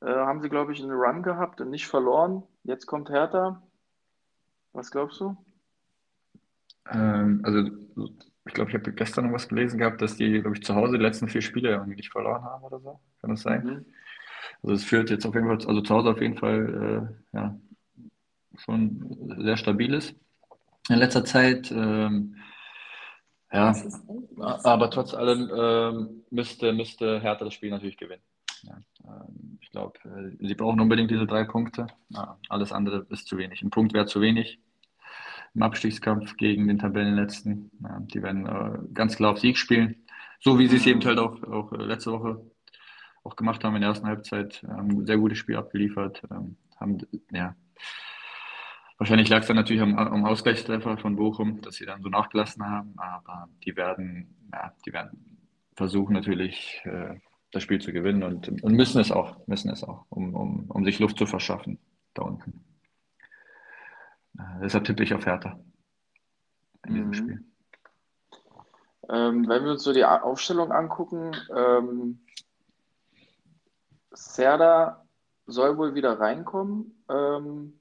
[0.01, 2.45] äh, haben sie, glaube ich, einen Run gehabt und nicht verloren.
[2.63, 3.61] Jetzt kommt Hertha.
[4.73, 5.37] Was glaubst du?
[6.90, 7.70] Ähm, also,
[8.47, 10.99] ich glaube, ich habe gestern noch was gelesen gehabt, dass die, glaube ich, zu Hause
[10.99, 13.01] die letzten vier Spiele irgendwie nicht verloren haben oder so.
[13.20, 13.64] Kann das sein?
[13.64, 13.85] Mhm.
[14.62, 17.59] Also es führt jetzt auf jeden Fall, also zu Hause auf jeden Fall äh, ja,
[18.57, 20.14] schon sehr stabil ist
[20.88, 21.70] in letzter Zeit.
[21.70, 22.37] Ähm,
[23.53, 23.75] ja,
[24.38, 28.23] aber trotz allem ähm, müsste, müsste Hertha das Spiel natürlich gewinnen.
[28.62, 31.87] Ja, ähm, ich glaube, äh, sie brauchen unbedingt diese drei Punkte.
[32.09, 33.62] Ja, alles andere ist zu wenig.
[33.62, 34.61] Ein Punkt wäre zu wenig
[35.55, 37.71] im Abstiegskampf gegen den Tabellenletzten.
[37.83, 40.05] Ja, die werden äh, ganz klar auf Sieg spielen.
[40.40, 42.40] So wie sie es eben halt auch, auch äh, letzte Woche
[43.23, 44.64] auch gemacht haben in der ersten Halbzeit.
[44.64, 46.23] Ähm, sehr gutes Spiel abgeliefert.
[46.31, 46.99] Ähm, haben,
[47.31, 47.55] ja,
[48.99, 52.64] wahrscheinlich lag es dann natürlich am, am Ausgleichstreffer von Bochum, dass sie dann so nachgelassen
[52.67, 52.95] haben.
[52.97, 55.38] Aber die werden, ja, die werden
[55.77, 57.14] versuchen natürlich äh,
[57.51, 60.85] das Spiel zu gewinnen und, und müssen es auch, müssen es auch, um, um, um
[60.85, 61.79] sich Luft zu verschaffen
[62.14, 62.63] da unten.
[64.38, 65.59] Äh, deshalb tippe ich auf Hertha
[66.87, 67.14] in diesem mhm.
[67.14, 67.44] Spiel.
[69.09, 72.20] Ähm, wenn wir uns so die Aufstellung angucken, ähm,
[74.12, 75.05] Serda
[75.47, 77.81] soll wohl wieder reinkommen ähm,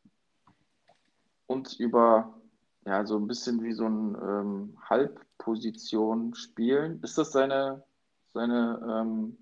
[1.48, 2.42] und über
[2.86, 7.02] ja so ein bisschen wie so eine ähm, Halbposition spielen.
[7.04, 7.84] Ist das seine,
[8.34, 9.38] seine, ähm,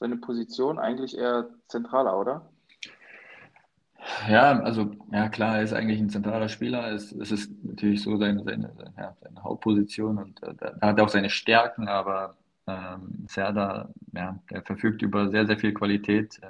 [0.00, 2.51] seine Position eigentlich eher zentraler, oder?
[4.28, 6.92] Ja, also ja klar, er ist eigentlich ein zentraler Spieler.
[6.92, 11.04] Es, es ist natürlich so seine, seine, ja, seine Hauptposition und äh, da hat er
[11.04, 16.46] auch seine Stärken, aber ähm, Serda, ja, der verfügt über sehr, sehr viel Qualität, äh,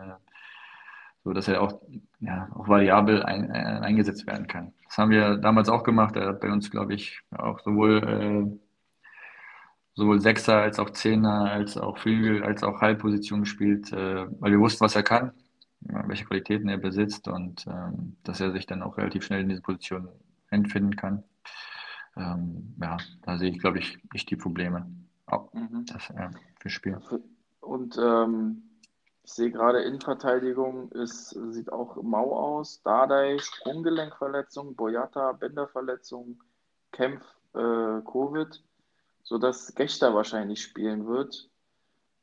[1.24, 1.80] so er auch,
[2.20, 4.72] ja, auch variabel ein, äh, eingesetzt werden kann.
[4.86, 6.16] Das haben wir damals auch gemacht.
[6.16, 8.58] Er hat bei uns, glaube ich, auch sowohl, äh,
[9.94, 14.60] sowohl Sechser als auch Zehner, als auch Flügel, als auch Halbposition gespielt, äh, weil wir
[14.60, 15.32] wussten, was er kann,
[15.84, 19.62] welche Qualitäten er besitzt und ähm, dass er sich dann auch relativ schnell in diese
[19.62, 20.08] Position
[20.50, 21.24] entfinden kann.
[22.16, 24.86] Ähm, ja, da sehe ich, glaube ich, nicht die Probleme.
[25.30, 25.86] Oh, mhm.
[25.86, 26.98] das äh, für Spiel.
[27.60, 28.62] Und ähm,
[29.24, 32.82] ich sehe gerade Innenverteidigung ist, sieht auch mau aus.
[32.82, 36.42] Dardai, Sprunggelenkverletzung, Boyata, Bänderverletzung,
[36.90, 38.62] Kempf, äh, Covid,
[39.22, 41.48] sodass Gechter wahrscheinlich spielen wird.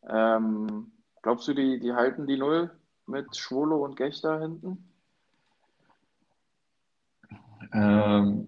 [0.04, 0.91] Ähm,
[1.22, 2.69] glaubst du, die, die halten die Null
[3.10, 4.89] mit Schwolo und Gechter hinten?
[7.74, 8.48] Ähm,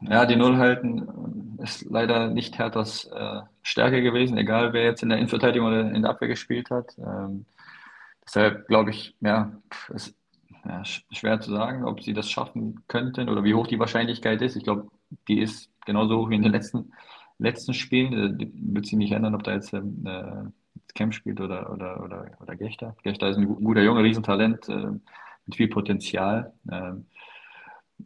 [0.00, 5.08] ja, die Null halten ist leider nicht Herthas äh, Stärke gewesen, egal wer jetzt in
[5.08, 6.96] der Innenverteidigung oder in der Abwehr gespielt hat.
[6.98, 7.46] Ähm,
[8.24, 9.52] deshalb glaube ich, ja,
[9.94, 10.14] ist
[10.64, 14.56] ja, schwer zu sagen, ob sie das schaffen könnten oder wie hoch die Wahrscheinlichkeit ist.
[14.56, 14.88] Ich glaube,
[15.28, 16.92] die ist genauso hoch wie in den letzten,
[17.38, 18.40] letzten Spielen.
[18.40, 20.52] Äh, wird sich nicht ändern, ob da jetzt ähm,
[20.94, 22.96] Camp spielt oder, oder, oder, oder Gechter.
[23.02, 24.90] Gechter ist ein guter Junge, Riesentalent äh,
[25.46, 26.52] mit viel Potenzial.
[26.70, 27.06] Ähm,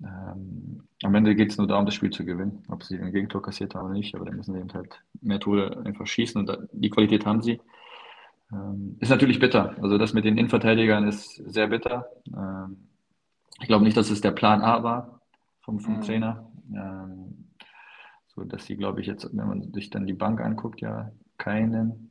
[0.02, 2.64] ähm, am Ende geht es nur darum, das Spiel zu gewinnen.
[2.68, 5.40] Ob sie ein Gegentor kassiert haben oder nicht, aber dann müssen sie eben halt mehr
[5.40, 7.60] Tore einfach schießen und die Qualität haben sie.
[8.52, 9.74] Ähm, ist natürlich bitter.
[9.82, 12.06] Also das mit den Innenverteidigern ist sehr bitter.
[12.26, 12.88] Ähm,
[13.60, 15.20] ich glaube nicht, dass es der Plan A war
[15.60, 16.02] vom, vom mhm.
[16.02, 16.50] Trainer.
[16.74, 17.48] Ähm,
[18.34, 22.07] so dass sie, glaube ich, jetzt, wenn man sich dann die Bank anguckt, ja keinen,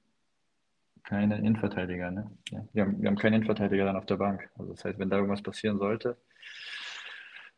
[1.08, 2.12] keinen Innenverteidiger.
[2.12, 2.30] Ne?
[2.52, 4.50] Ja, wir, haben, wir haben keinen Innenverteidiger dann auf der Bank.
[4.58, 6.17] Also das heißt, wenn da irgendwas passieren sollte,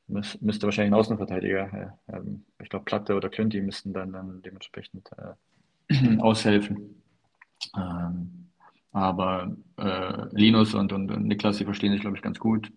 [0.07, 2.19] müß, müsste wahrscheinlich ein Außenverteidiger, äh,
[2.61, 5.09] ich glaube Platte oder Klünti müssten dann, dann dementsprechend
[5.89, 7.01] äh, aushelfen.
[7.75, 8.51] Ähm,
[8.91, 12.71] aber äh, Linus und, und, und, Niklas, die verstehen sich, glaube ich, ganz gut.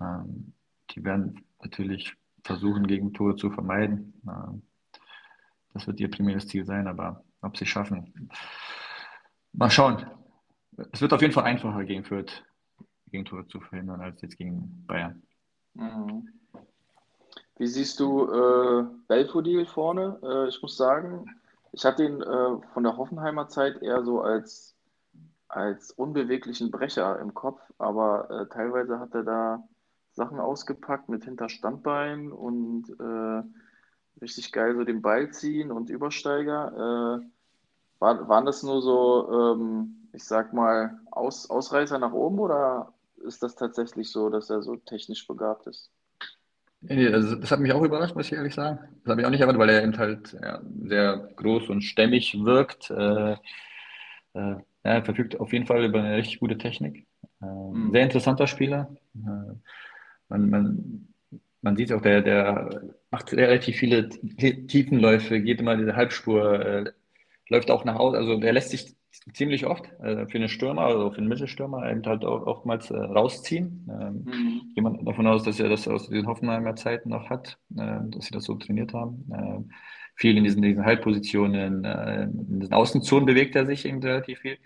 [0.00, 0.52] Ähm,
[0.90, 4.20] die werden natürlich versuchen, Gegentore zu vermeiden.
[4.26, 4.62] Ähm,
[5.74, 8.12] das wird ihr primäres Ziel sein, aber ob sie es schaffen,
[9.52, 10.06] mal schauen.
[10.92, 12.42] Es wird auf jeden Fall einfacher gegen Fürth,
[13.10, 15.22] Gegentore zu verhindern, als jetzt gegen Bayern.
[15.74, 16.28] Mhm.
[17.58, 20.18] Wie siehst du äh, Belfodil vorne?
[20.22, 21.26] Äh, ich muss sagen,
[21.72, 24.74] ich hatte ihn äh, von der Hoffenheimer Zeit eher so als,
[25.48, 29.68] als unbeweglichen Brecher im Kopf, aber äh, teilweise hat er da
[30.12, 33.42] Sachen ausgepackt mit Hinterstandbein und äh,
[34.20, 37.22] richtig geil so den Ball ziehen und Übersteiger.
[38.00, 42.92] War, waren das nur so, ähm, ich sag mal, Aus, Ausreißer nach oben oder
[43.24, 45.92] ist das tatsächlich so, dass er so technisch begabt ist?
[46.82, 48.78] Nee, also das hat mich auch überrascht, muss ich ehrlich sagen.
[49.04, 52.42] Das habe ich auch nicht erwartet, weil er eben halt ja, sehr groß und stämmig
[52.42, 52.90] wirkt.
[52.90, 53.32] Äh,
[54.32, 57.06] äh, er verfügt auf jeden Fall über eine richtig gute Technik.
[57.42, 57.92] Äh, mhm.
[57.92, 58.96] Sehr interessanter Spieler.
[59.14, 59.54] Äh,
[60.30, 61.08] man, man,
[61.60, 66.92] man sieht auch, der, der macht relativ viele Tiefenläufe, geht immer diese Halbspur, äh,
[67.50, 68.16] läuft auch nach Hause.
[68.16, 68.96] Also er lässt sich
[69.34, 72.96] ziemlich oft äh, für einen Stürmer, also für einen Mittelstürmer, eben halt auch oftmals äh,
[72.96, 73.88] rausziehen.
[73.90, 74.60] Ähm, mhm.
[74.74, 78.26] Gehe man davon aus, dass er das aus den Hoffenheimer Zeiten noch hat, äh, dass
[78.26, 79.30] sie das so trainiert haben.
[79.32, 79.72] Äh,
[80.14, 84.58] viel in diesen, diesen Halbpositionen, äh, in diesen Außenzonen bewegt er sich eben relativ viel.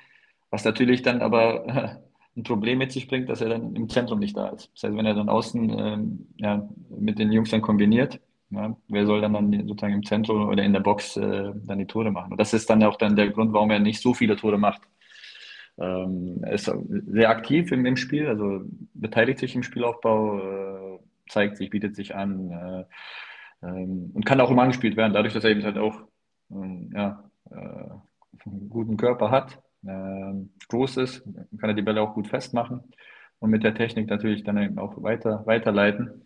[0.51, 2.01] Was natürlich dann aber
[2.37, 4.71] ein Problem mit sich bringt, dass er dann im Zentrum nicht da ist.
[4.75, 8.21] Das heißt, wenn er dann außen ähm, ja, mit den Jungs dann kombiniert,
[8.55, 11.87] ja, wer soll dann, dann sozusagen im Zentrum oder in der Box äh, dann die
[11.87, 12.33] Tore machen?
[12.33, 14.83] Und das ist dann auch dann der Grund, warum er nicht so viele Tore macht.
[15.79, 18.63] Ähm, er ist sehr aktiv im, im, Spiel, also
[18.95, 24.51] beteiligt sich im Spielaufbau, äh, zeigt sich, bietet sich an äh, ähm, und kann auch
[24.51, 26.01] immer angespielt werden, dadurch, dass er eben halt auch
[26.51, 31.25] ähm, ja, äh, einen guten Körper hat, ähm, groß ist,
[31.59, 32.81] kann er die Bälle auch gut festmachen
[33.41, 36.23] und mit der Technik natürlich dann eben auch weiter, weiterleiten.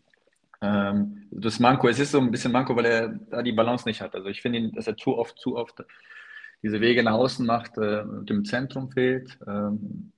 [0.60, 4.00] Ähm, das Manko, es ist so ein bisschen Manko, weil er da die Balance nicht
[4.00, 4.14] hat.
[4.14, 5.84] Also ich finde, dass er zu oft, zu oft
[6.62, 9.38] diese Wege nach außen macht äh, und im Zentrum fehlt.
[9.46, 10.12] Ähm,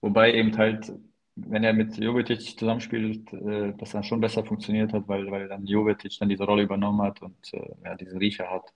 [0.00, 0.92] wobei eben halt,
[1.36, 5.66] wenn er mit Jovetic zusammenspielt, äh, das dann schon besser funktioniert hat, weil, weil dann
[5.66, 8.72] Jovetic dann diese Rolle übernommen hat und äh, ja, diese Riecher hat,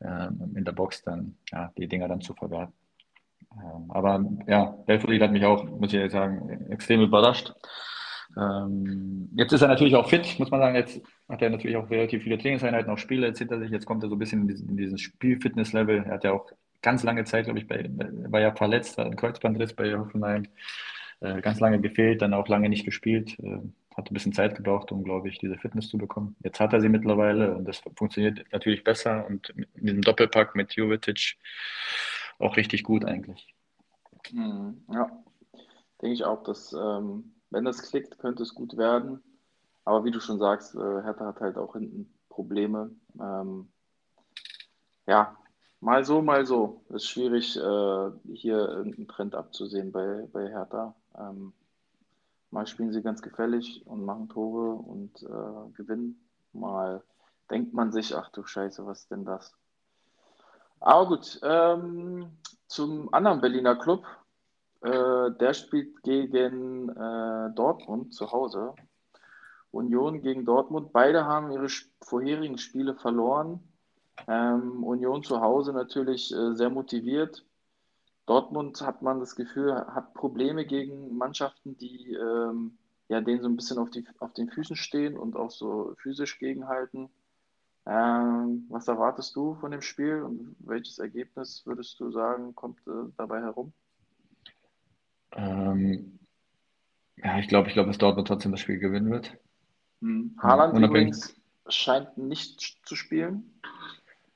[0.00, 2.74] äh, in der Box dann ja, die Dinger dann zu verwerten.
[3.52, 7.54] Ähm, aber ja, Belfodil hat mich auch, muss ich sagen, extrem überrascht.
[8.36, 10.76] Ähm, jetzt ist er natürlich auch fit, muss man sagen.
[10.76, 13.70] Jetzt hat er natürlich auch relativ viele Trainingseinheiten, auch Spiele jetzt hinter sich.
[13.70, 16.04] Jetzt kommt er so ein bisschen in diesen, in diesen Spielfitness-Level.
[16.06, 16.50] Er hat ja auch
[16.82, 17.88] ganz lange Zeit, glaube ich, bei,
[18.28, 20.46] war ja verletzt, war ein Kreuzbandriss bei Hoffenheim.
[21.20, 23.38] Äh, ganz lange gefehlt, dann auch lange nicht gespielt.
[23.38, 23.60] Äh,
[23.96, 26.36] hat ein bisschen Zeit gebraucht, um, glaube ich, diese Fitness zu bekommen.
[26.42, 30.74] Jetzt hat er sie mittlerweile und das funktioniert natürlich besser und in diesem Doppelpack mit
[30.74, 31.36] Jovetic
[32.38, 33.54] auch richtig gut eigentlich.
[34.30, 35.08] Hm, ja,
[36.02, 39.22] denke ich auch, dass ähm, wenn das klickt, könnte es gut werden.
[39.84, 42.90] Aber wie du schon sagst, äh, Hertha hat halt auch hinten Probleme.
[43.20, 43.68] Ähm,
[45.06, 45.36] ja,
[45.80, 46.84] mal so, mal so.
[46.88, 50.96] Ist schwierig, äh, hier irgendeinen Trend abzusehen bei, bei Hertha.
[51.16, 51.52] Ähm,
[52.50, 56.18] mal spielen sie ganz gefällig und machen Tore und äh, gewinnen.
[56.52, 57.04] Mal
[57.50, 59.54] denkt man sich, ach du Scheiße, was ist denn das?
[60.80, 62.36] Aber gut, ähm,
[62.66, 64.04] zum anderen Berliner Club,
[64.84, 68.74] äh, der spielt gegen äh, Dortmund zu Hause.
[69.70, 70.92] Union gegen Dortmund.
[70.92, 71.68] Beide haben ihre
[72.02, 73.60] vorherigen Spiele verloren.
[74.28, 77.46] Ähm, Union zu Hause natürlich äh, sehr motiviert.
[78.26, 82.76] Dortmund hat man das Gefühl, hat Probleme gegen Mannschaften, die ähm,
[83.08, 86.38] ja, denen so ein bisschen auf, die, auf den Füßen stehen und auch so physisch
[86.38, 87.08] gegenhalten.
[87.86, 93.10] Ähm, was erwartest du von dem Spiel und welches Ergebnis würdest du sagen, kommt äh,
[93.16, 93.72] dabei herum?
[95.34, 96.18] Ähm,
[97.16, 99.36] ja, ich glaube, ich glaube, dass Dortmund trotzdem das Spiel gewinnen wird.
[100.00, 100.36] Hm.
[100.40, 101.34] Haaland übrigens
[101.68, 103.60] scheint nicht zu spielen.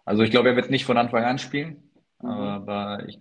[0.05, 1.83] Also ich glaube, er wird nicht von Anfang an spielen,
[2.23, 2.31] mhm.
[2.31, 3.21] aber ich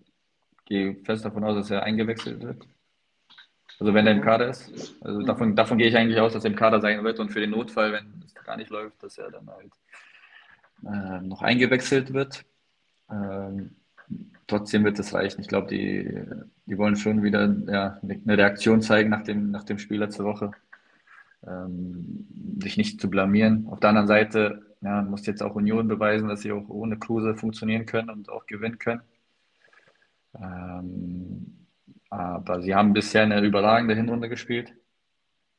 [0.65, 2.65] gehe fest davon aus, dass er eingewechselt wird.
[3.79, 4.23] Also wenn er im mhm.
[4.23, 4.95] Kader ist.
[5.01, 7.41] Also davon, davon gehe ich eigentlich aus, dass er im Kader sein wird und für
[7.41, 9.71] den Notfall, wenn es gar nicht läuft, dass er dann halt
[10.85, 12.45] äh, noch eingewechselt wird.
[13.11, 13.75] Ähm,
[14.47, 15.41] trotzdem wird es reichen.
[15.41, 16.21] Ich glaube, die,
[16.65, 20.51] die wollen schon wieder ja, eine Reaktion zeigen nach dem, nach dem Spiel letzte Woche.
[21.45, 22.27] Ähm,
[22.61, 23.67] sich nicht zu blamieren.
[23.67, 27.35] Auf der anderen Seite ja, muss jetzt auch Union beweisen, dass sie auch ohne Kruse
[27.35, 29.01] funktionieren können und auch gewinnen können.
[30.35, 31.67] Ähm,
[32.09, 34.73] aber sie haben bisher eine überragende Hinrunde gespielt.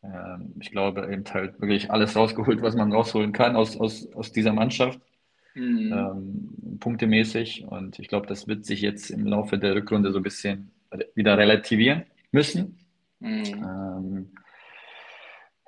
[0.03, 4.33] Ähm, ich glaube, eben halt wirklich alles rausgeholt, was man rausholen kann aus, aus, aus
[4.33, 5.01] dieser Mannschaft
[5.59, 5.93] mhm.
[5.93, 7.65] ähm, punktemäßig.
[7.67, 10.71] Und ich glaube, das wird sich jetzt im Laufe der Rückrunde so ein bisschen
[11.15, 12.79] wieder relativieren müssen.
[13.21, 13.45] Mhm.
[13.45, 14.31] Ähm,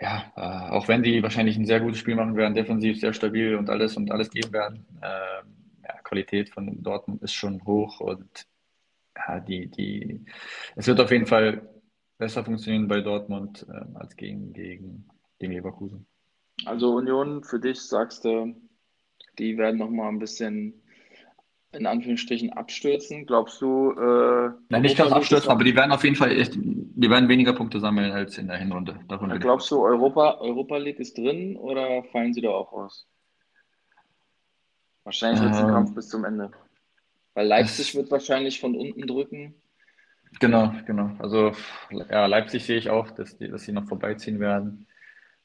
[0.00, 3.54] ja, äh, auch wenn die wahrscheinlich ein sehr gutes Spiel machen werden, defensiv sehr stabil
[3.56, 4.86] und alles und alles geben werden.
[5.02, 8.46] Äh, ja, Qualität von Dortmund ist schon hoch und
[9.16, 10.24] ja, die, die,
[10.76, 11.68] es wird auf jeden Fall
[12.16, 15.06] besser funktionieren bei Dortmund äh, als gegen, gegen,
[15.38, 16.06] gegen Leverkusen.
[16.64, 18.54] Also Union, für dich sagst du,
[19.40, 20.74] die werden nochmal ein bisschen
[21.72, 23.26] in Anführungsstrichen abstürzen.
[23.26, 23.92] Glaubst du?
[23.92, 27.52] Äh, Nein, nicht ganz abstürzen, aber die werden auf jeden Fall echt, die werden weniger
[27.52, 28.98] Punkte sammeln als in der Hinrunde.
[29.08, 33.06] Davon glaubst du, Europa, Europa League ist drin oder fallen sie da auch aus?
[35.04, 36.50] Wahrscheinlich wird es ein ähm, Kampf bis zum Ende.
[37.34, 39.54] Weil Leipzig das, wird wahrscheinlich von unten drücken.
[40.40, 41.12] Genau, genau.
[41.18, 41.52] Also
[41.90, 44.86] ja, Leipzig sehe ich auch, dass, die, dass sie noch vorbeiziehen werden.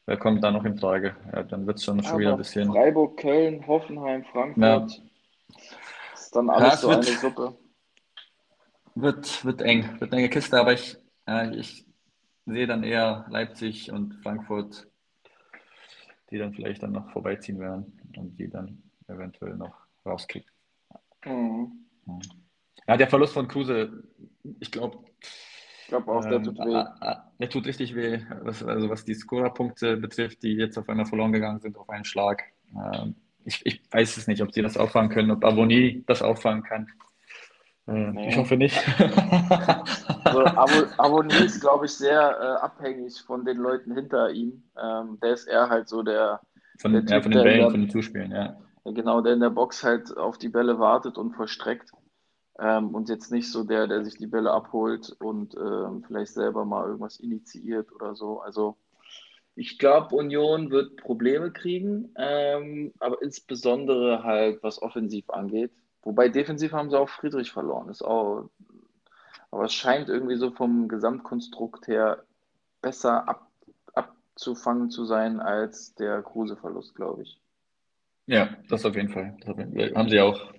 [0.08, 1.16] Wer kommt da noch in Frage?
[1.34, 2.72] Ja, dann wird es schon, schon wieder ein bisschen.
[2.72, 4.62] Freiburg, Köln, Hoffenheim, Frankfurt.
[4.62, 4.88] Ja.
[6.14, 7.58] Ist dann alles ja, so wird, eine Suppe.
[8.94, 10.98] Wird, wird eng, wird eine enge Kiste, aber ich,
[11.28, 11.86] ja, ich
[12.46, 14.88] sehe dann eher Leipzig und Frankfurt,
[16.30, 19.76] die dann vielleicht dann noch vorbeiziehen werden und die dann eventuell noch
[20.06, 20.50] rauskriegen.
[21.26, 21.88] Mhm.
[22.88, 24.04] Ja, der Verlust von Kruse,
[24.60, 25.00] ich glaube,
[25.86, 26.84] ich glaube auch, der tut ähm, weh.
[27.40, 31.32] Der tut richtig weh, was, also was die Scorerpunkte betrifft, die jetzt auf einmal verloren
[31.32, 32.42] gegangen sind auf einen Schlag.
[32.76, 33.14] Ähm,
[33.44, 36.88] ich, ich weiß es nicht, ob sie das auffangen können, ob Aboni das auffangen kann.
[37.88, 38.30] Äh, nee.
[38.30, 38.76] Ich hoffe nicht.
[40.26, 44.64] also, Aboni ist, glaube ich, sehr äh, abhängig von den Leuten hinter ihm.
[44.82, 46.42] Ähm, der ist eher halt so der.
[46.80, 48.58] Von, der typ, ja, von den Bällen, von den Zuspielen, ja.
[48.86, 51.92] Genau, der in der Box halt auf die Bälle wartet und verstreckt.
[52.58, 56.66] Ähm, und jetzt nicht so der, der sich die Bälle abholt und ähm, vielleicht selber
[56.66, 58.40] mal irgendwas initiiert oder so.
[58.40, 58.78] Also
[59.56, 65.72] ich glaube, Union wird Probleme kriegen, ähm, aber insbesondere halt, was offensiv angeht.
[66.02, 67.90] Wobei defensiv haben sie auch Friedrich verloren.
[67.90, 68.50] Ist auch,
[69.52, 72.24] aber es scheint irgendwie so vom Gesamtkonstrukt her
[72.82, 73.50] besser ab,
[73.94, 77.40] abzufangen zu sein als der Kruse-Verlust, glaube ich.
[78.28, 79.38] Ja, das auf jeden Fall.
[79.46, 80.54] Haben sie auch,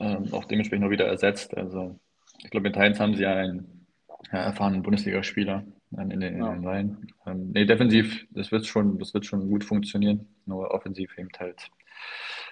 [0.00, 1.56] ähm, auch dementsprechend noch wieder ersetzt.
[1.56, 1.98] Also
[2.42, 3.86] ich glaube, in Teilen haben sie ja einen
[4.32, 6.52] ja, erfahrenen Bundesligaspieler in, in, in ja.
[6.52, 7.12] den Reihen.
[7.26, 10.26] Ähm, nee, defensiv, das wird schon, das wird schon gut funktionieren.
[10.46, 11.68] Nur offensiv eben halt.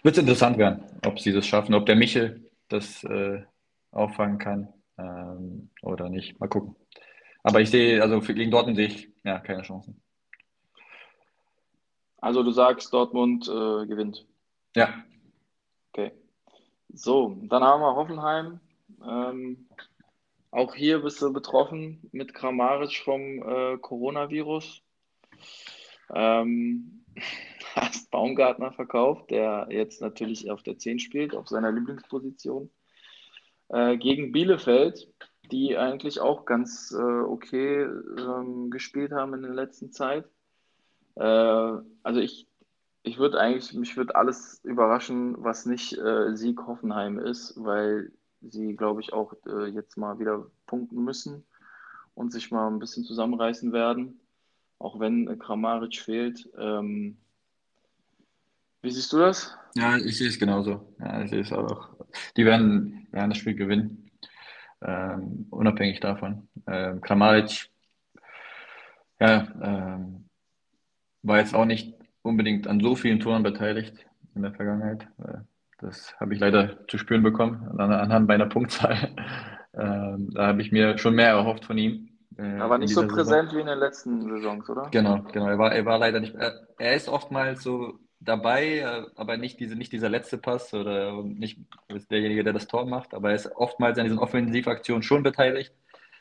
[0.03, 3.42] Wird es interessant werden, ob sie das schaffen, ob der Michel das äh,
[3.90, 4.68] auffangen kann
[4.99, 6.38] ähm, oder nicht.
[6.38, 6.76] Mal gucken.
[7.42, 10.01] Aber ich sehe, also für, gegen Dortmund sehe ich ja keine Chancen.
[12.20, 14.26] Also du sagst, Dortmund äh, gewinnt.
[14.74, 15.03] Ja.
[15.92, 16.12] Okay.
[16.89, 18.61] So, dann haben wir Hoffenheim.
[19.07, 19.68] Ähm,
[20.51, 24.82] auch hier bist du betroffen mit Kramaric vom äh, Coronavirus.
[26.14, 27.05] Ähm,
[27.74, 32.70] hast Baumgartner verkauft, der jetzt natürlich auf der 10 spielt, auf seiner Lieblingsposition.
[33.68, 35.12] Äh, gegen Bielefeld,
[35.53, 37.82] die eigentlich auch ganz äh, okay
[38.18, 40.24] ähm, gespielt haben in der letzten Zeit.
[41.16, 42.47] Äh, also ich,
[43.03, 48.76] ich würde eigentlich, mich würde alles überraschen, was nicht äh, Sieg Hoffenheim ist, weil sie,
[48.76, 51.44] glaube ich, auch äh, jetzt mal wieder punkten müssen
[52.14, 54.20] und sich mal ein bisschen zusammenreißen werden,
[54.78, 56.49] auch wenn Kramaric fehlt.
[56.59, 57.16] Ähm,
[58.82, 59.57] wie siehst du das?
[59.74, 60.94] Ja, ich sehe es genauso.
[61.01, 61.88] Ja, ich sehe es auch.
[62.36, 64.11] Die werden, werden das Spiel gewinnen,
[64.82, 66.49] ähm, unabhängig davon.
[66.66, 67.70] Ähm, Kramaric,
[69.20, 70.28] ja, ähm,
[71.22, 71.97] war jetzt auch nicht
[72.29, 73.95] unbedingt an so vielen Toren beteiligt
[74.35, 75.07] in der Vergangenheit.
[75.81, 78.97] Das habe ich leider zu spüren bekommen anhand meiner Punktzahl.
[79.74, 82.09] Ähm, da habe ich mir schon mehr erhofft von ihm.
[82.37, 83.57] Äh, Aber nicht so präsent Saison.
[83.57, 84.89] wie in den letzten Saisons, oder?
[84.91, 85.47] Genau, genau.
[85.47, 86.35] Er war, er war leider nicht.
[86.35, 91.22] Er, er ist oftmals so dabei, äh, aber nicht, diese, nicht dieser letzte Pass oder
[91.22, 91.61] nicht
[92.11, 93.14] derjenige, der das Tor macht.
[93.14, 95.72] Aber er ist oftmals an diesen Offensivaktionen schon beteiligt.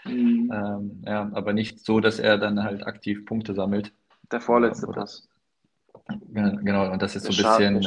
[0.06, 0.52] Mhm.
[0.54, 3.92] Ähm, ja, aber nicht so, dass er dann halt aktiv Punkte sammelt.
[4.32, 5.28] Der vorletzte Pass.
[6.32, 7.82] Genau, und das ist so ein bisschen.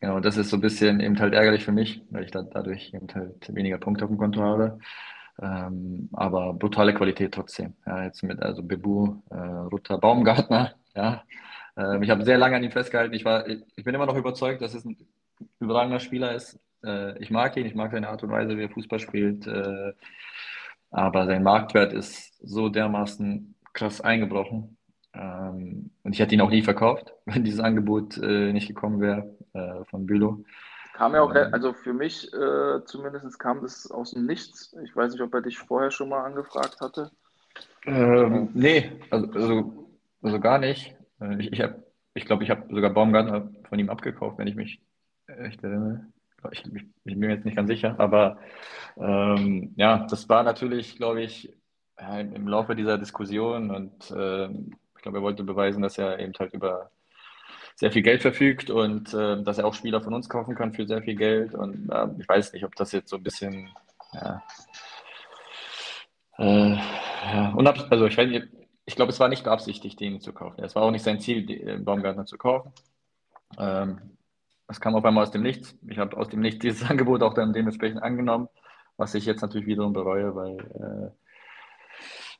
[0.00, 2.92] Genau, das ist so ein bisschen eben halt ärgerlich für mich, weil ich da, dadurch
[2.92, 4.78] eben halt weniger Punkte auf dem Konto habe.
[5.40, 7.74] Ähm, aber brutale Qualität trotzdem.
[7.86, 10.74] Ja, jetzt mit also Bebu, äh, Rutter, Baumgartner.
[10.94, 11.22] Ja,
[11.76, 13.14] ähm, ich habe sehr lange an ihm festgehalten.
[13.14, 14.96] Ich war, ich, ich bin immer noch überzeugt, dass es ein
[15.58, 16.58] überragender Spieler ist.
[16.84, 19.46] Äh, ich mag ihn, ich mag seine Art und Weise, wie er Fußball spielt.
[19.46, 19.92] Äh,
[20.90, 24.76] aber sein Marktwert ist so dermaßen krass eingebrochen,
[25.14, 29.36] ähm, und ich hätte ihn auch nie verkauft, wenn dieses Angebot äh, nicht gekommen wäre
[29.52, 30.44] äh, von Bülow.
[30.94, 34.74] Kam ja auch, ähm, also für mich äh, zumindest kam das aus dem Nichts.
[34.84, 37.10] Ich weiß nicht, ob er dich vorher schon mal angefragt hatte.
[37.86, 39.88] Ähm, nee, also, also,
[40.22, 40.94] also, gar nicht.
[41.20, 41.82] Äh, ich glaube,
[42.14, 44.82] ich, glaub, ich habe sogar Baumgartner von ihm abgekauft, wenn ich mich
[45.26, 46.06] echt erinnere.
[46.50, 48.38] Ich, ich, ich bin mir jetzt nicht ganz sicher, aber
[48.96, 51.54] ähm, ja, das war natürlich, glaube ich,
[52.18, 56.54] im Laufe dieser Diskussion und ähm, ich glaube, er wollte beweisen, dass er eben halt
[56.54, 56.92] über
[57.74, 60.86] sehr viel Geld verfügt und äh, dass er auch Spieler von uns kaufen kann für
[60.86, 61.54] sehr viel Geld.
[61.54, 63.68] Und äh, ich weiß nicht, ob das jetzt so ein bisschen,
[64.12, 64.44] ja,
[66.38, 67.52] äh, ja
[67.90, 68.16] also ich,
[68.84, 70.62] ich glaube, es war nicht beabsichtigt, den zu kaufen.
[70.62, 72.72] Es war auch nicht sein Ziel, den äh, Baumgartner zu kaufen.
[73.58, 73.98] Ähm,
[74.68, 75.76] es kam auf einmal aus dem Nichts.
[75.88, 78.48] Ich habe aus dem Nichts dieses Angebot auch dann dementsprechend angenommen,
[78.96, 81.22] was ich jetzt natürlich wiederum bereue, weil äh,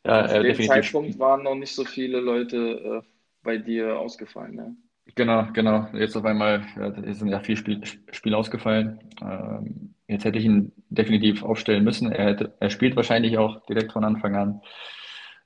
[0.07, 3.09] ja, Zu dem Zeitpunkt waren noch nicht so viele Leute äh,
[3.43, 4.77] bei dir ausgefallen, ne?
[5.15, 5.89] Genau, genau.
[5.95, 6.65] Jetzt auf einmal
[7.05, 7.81] es sind ja vier Spiel,
[8.13, 9.01] Spiele ausgefallen.
[9.21, 12.13] Ähm, jetzt hätte ich ihn definitiv aufstellen müssen.
[12.13, 14.61] Er hätte, er spielt wahrscheinlich auch direkt von Anfang an.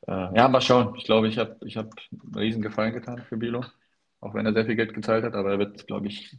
[0.06, 0.94] Äh, ja, mal schauen.
[0.96, 3.64] Ich glaube, ich habe ich hab einen riesen Gefallen getan für Bilo,
[4.20, 6.36] auch wenn er sehr viel Geld gezahlt hat, aber er wird, glaube ich,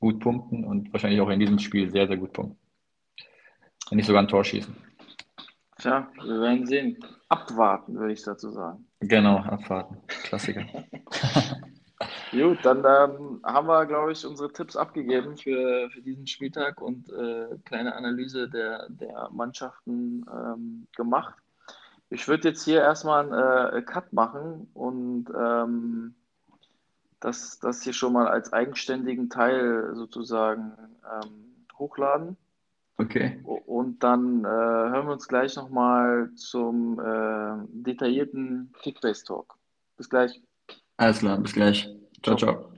[0.00, 2.58] gut punkten und wahrscheinlich auch in diesem Spiel sehr, sehr gut punkten.
[3.88, 4.76] Wenn nicht sogar ein Tor schießen.
[5.78, 6.98] Tja, wir werden sehen.
[7.28, 8.86] Abwarten, würde ich dazu sagen.
[9.00, 9.98] Genau, abwarten.
[10.06, 10.64] Klassiker.
[12.30, 17.10] Gut, dann ähm, haben wir, glaube ich, unsere Tipps abgegeben für, für diesen Spieltag und
[17.10, 21.34] äh, kleine Analyse der, der Mannschaften ähm, gemacht.
[22.10, 26.14] Ich würde jetzt hier erstmal einen äh, Cut machen und ähm,
[27.20, 30.72] das, das hier schon mal als eigenständigen Teil sozusagen
[31.04, 32.36] ähm, hochladen.
[32.98, 33.38] Okay.
[33.44, 39.54] Und dann äh, hören wir uns gleich nochmal zum äh, detaillierten Kickbase-Talk.
[39.96, 40.40] Bis gleich.
[40.96, 41.88] Alles klar, bis gleich.
[42.22, 42.75] Ciao, ciao.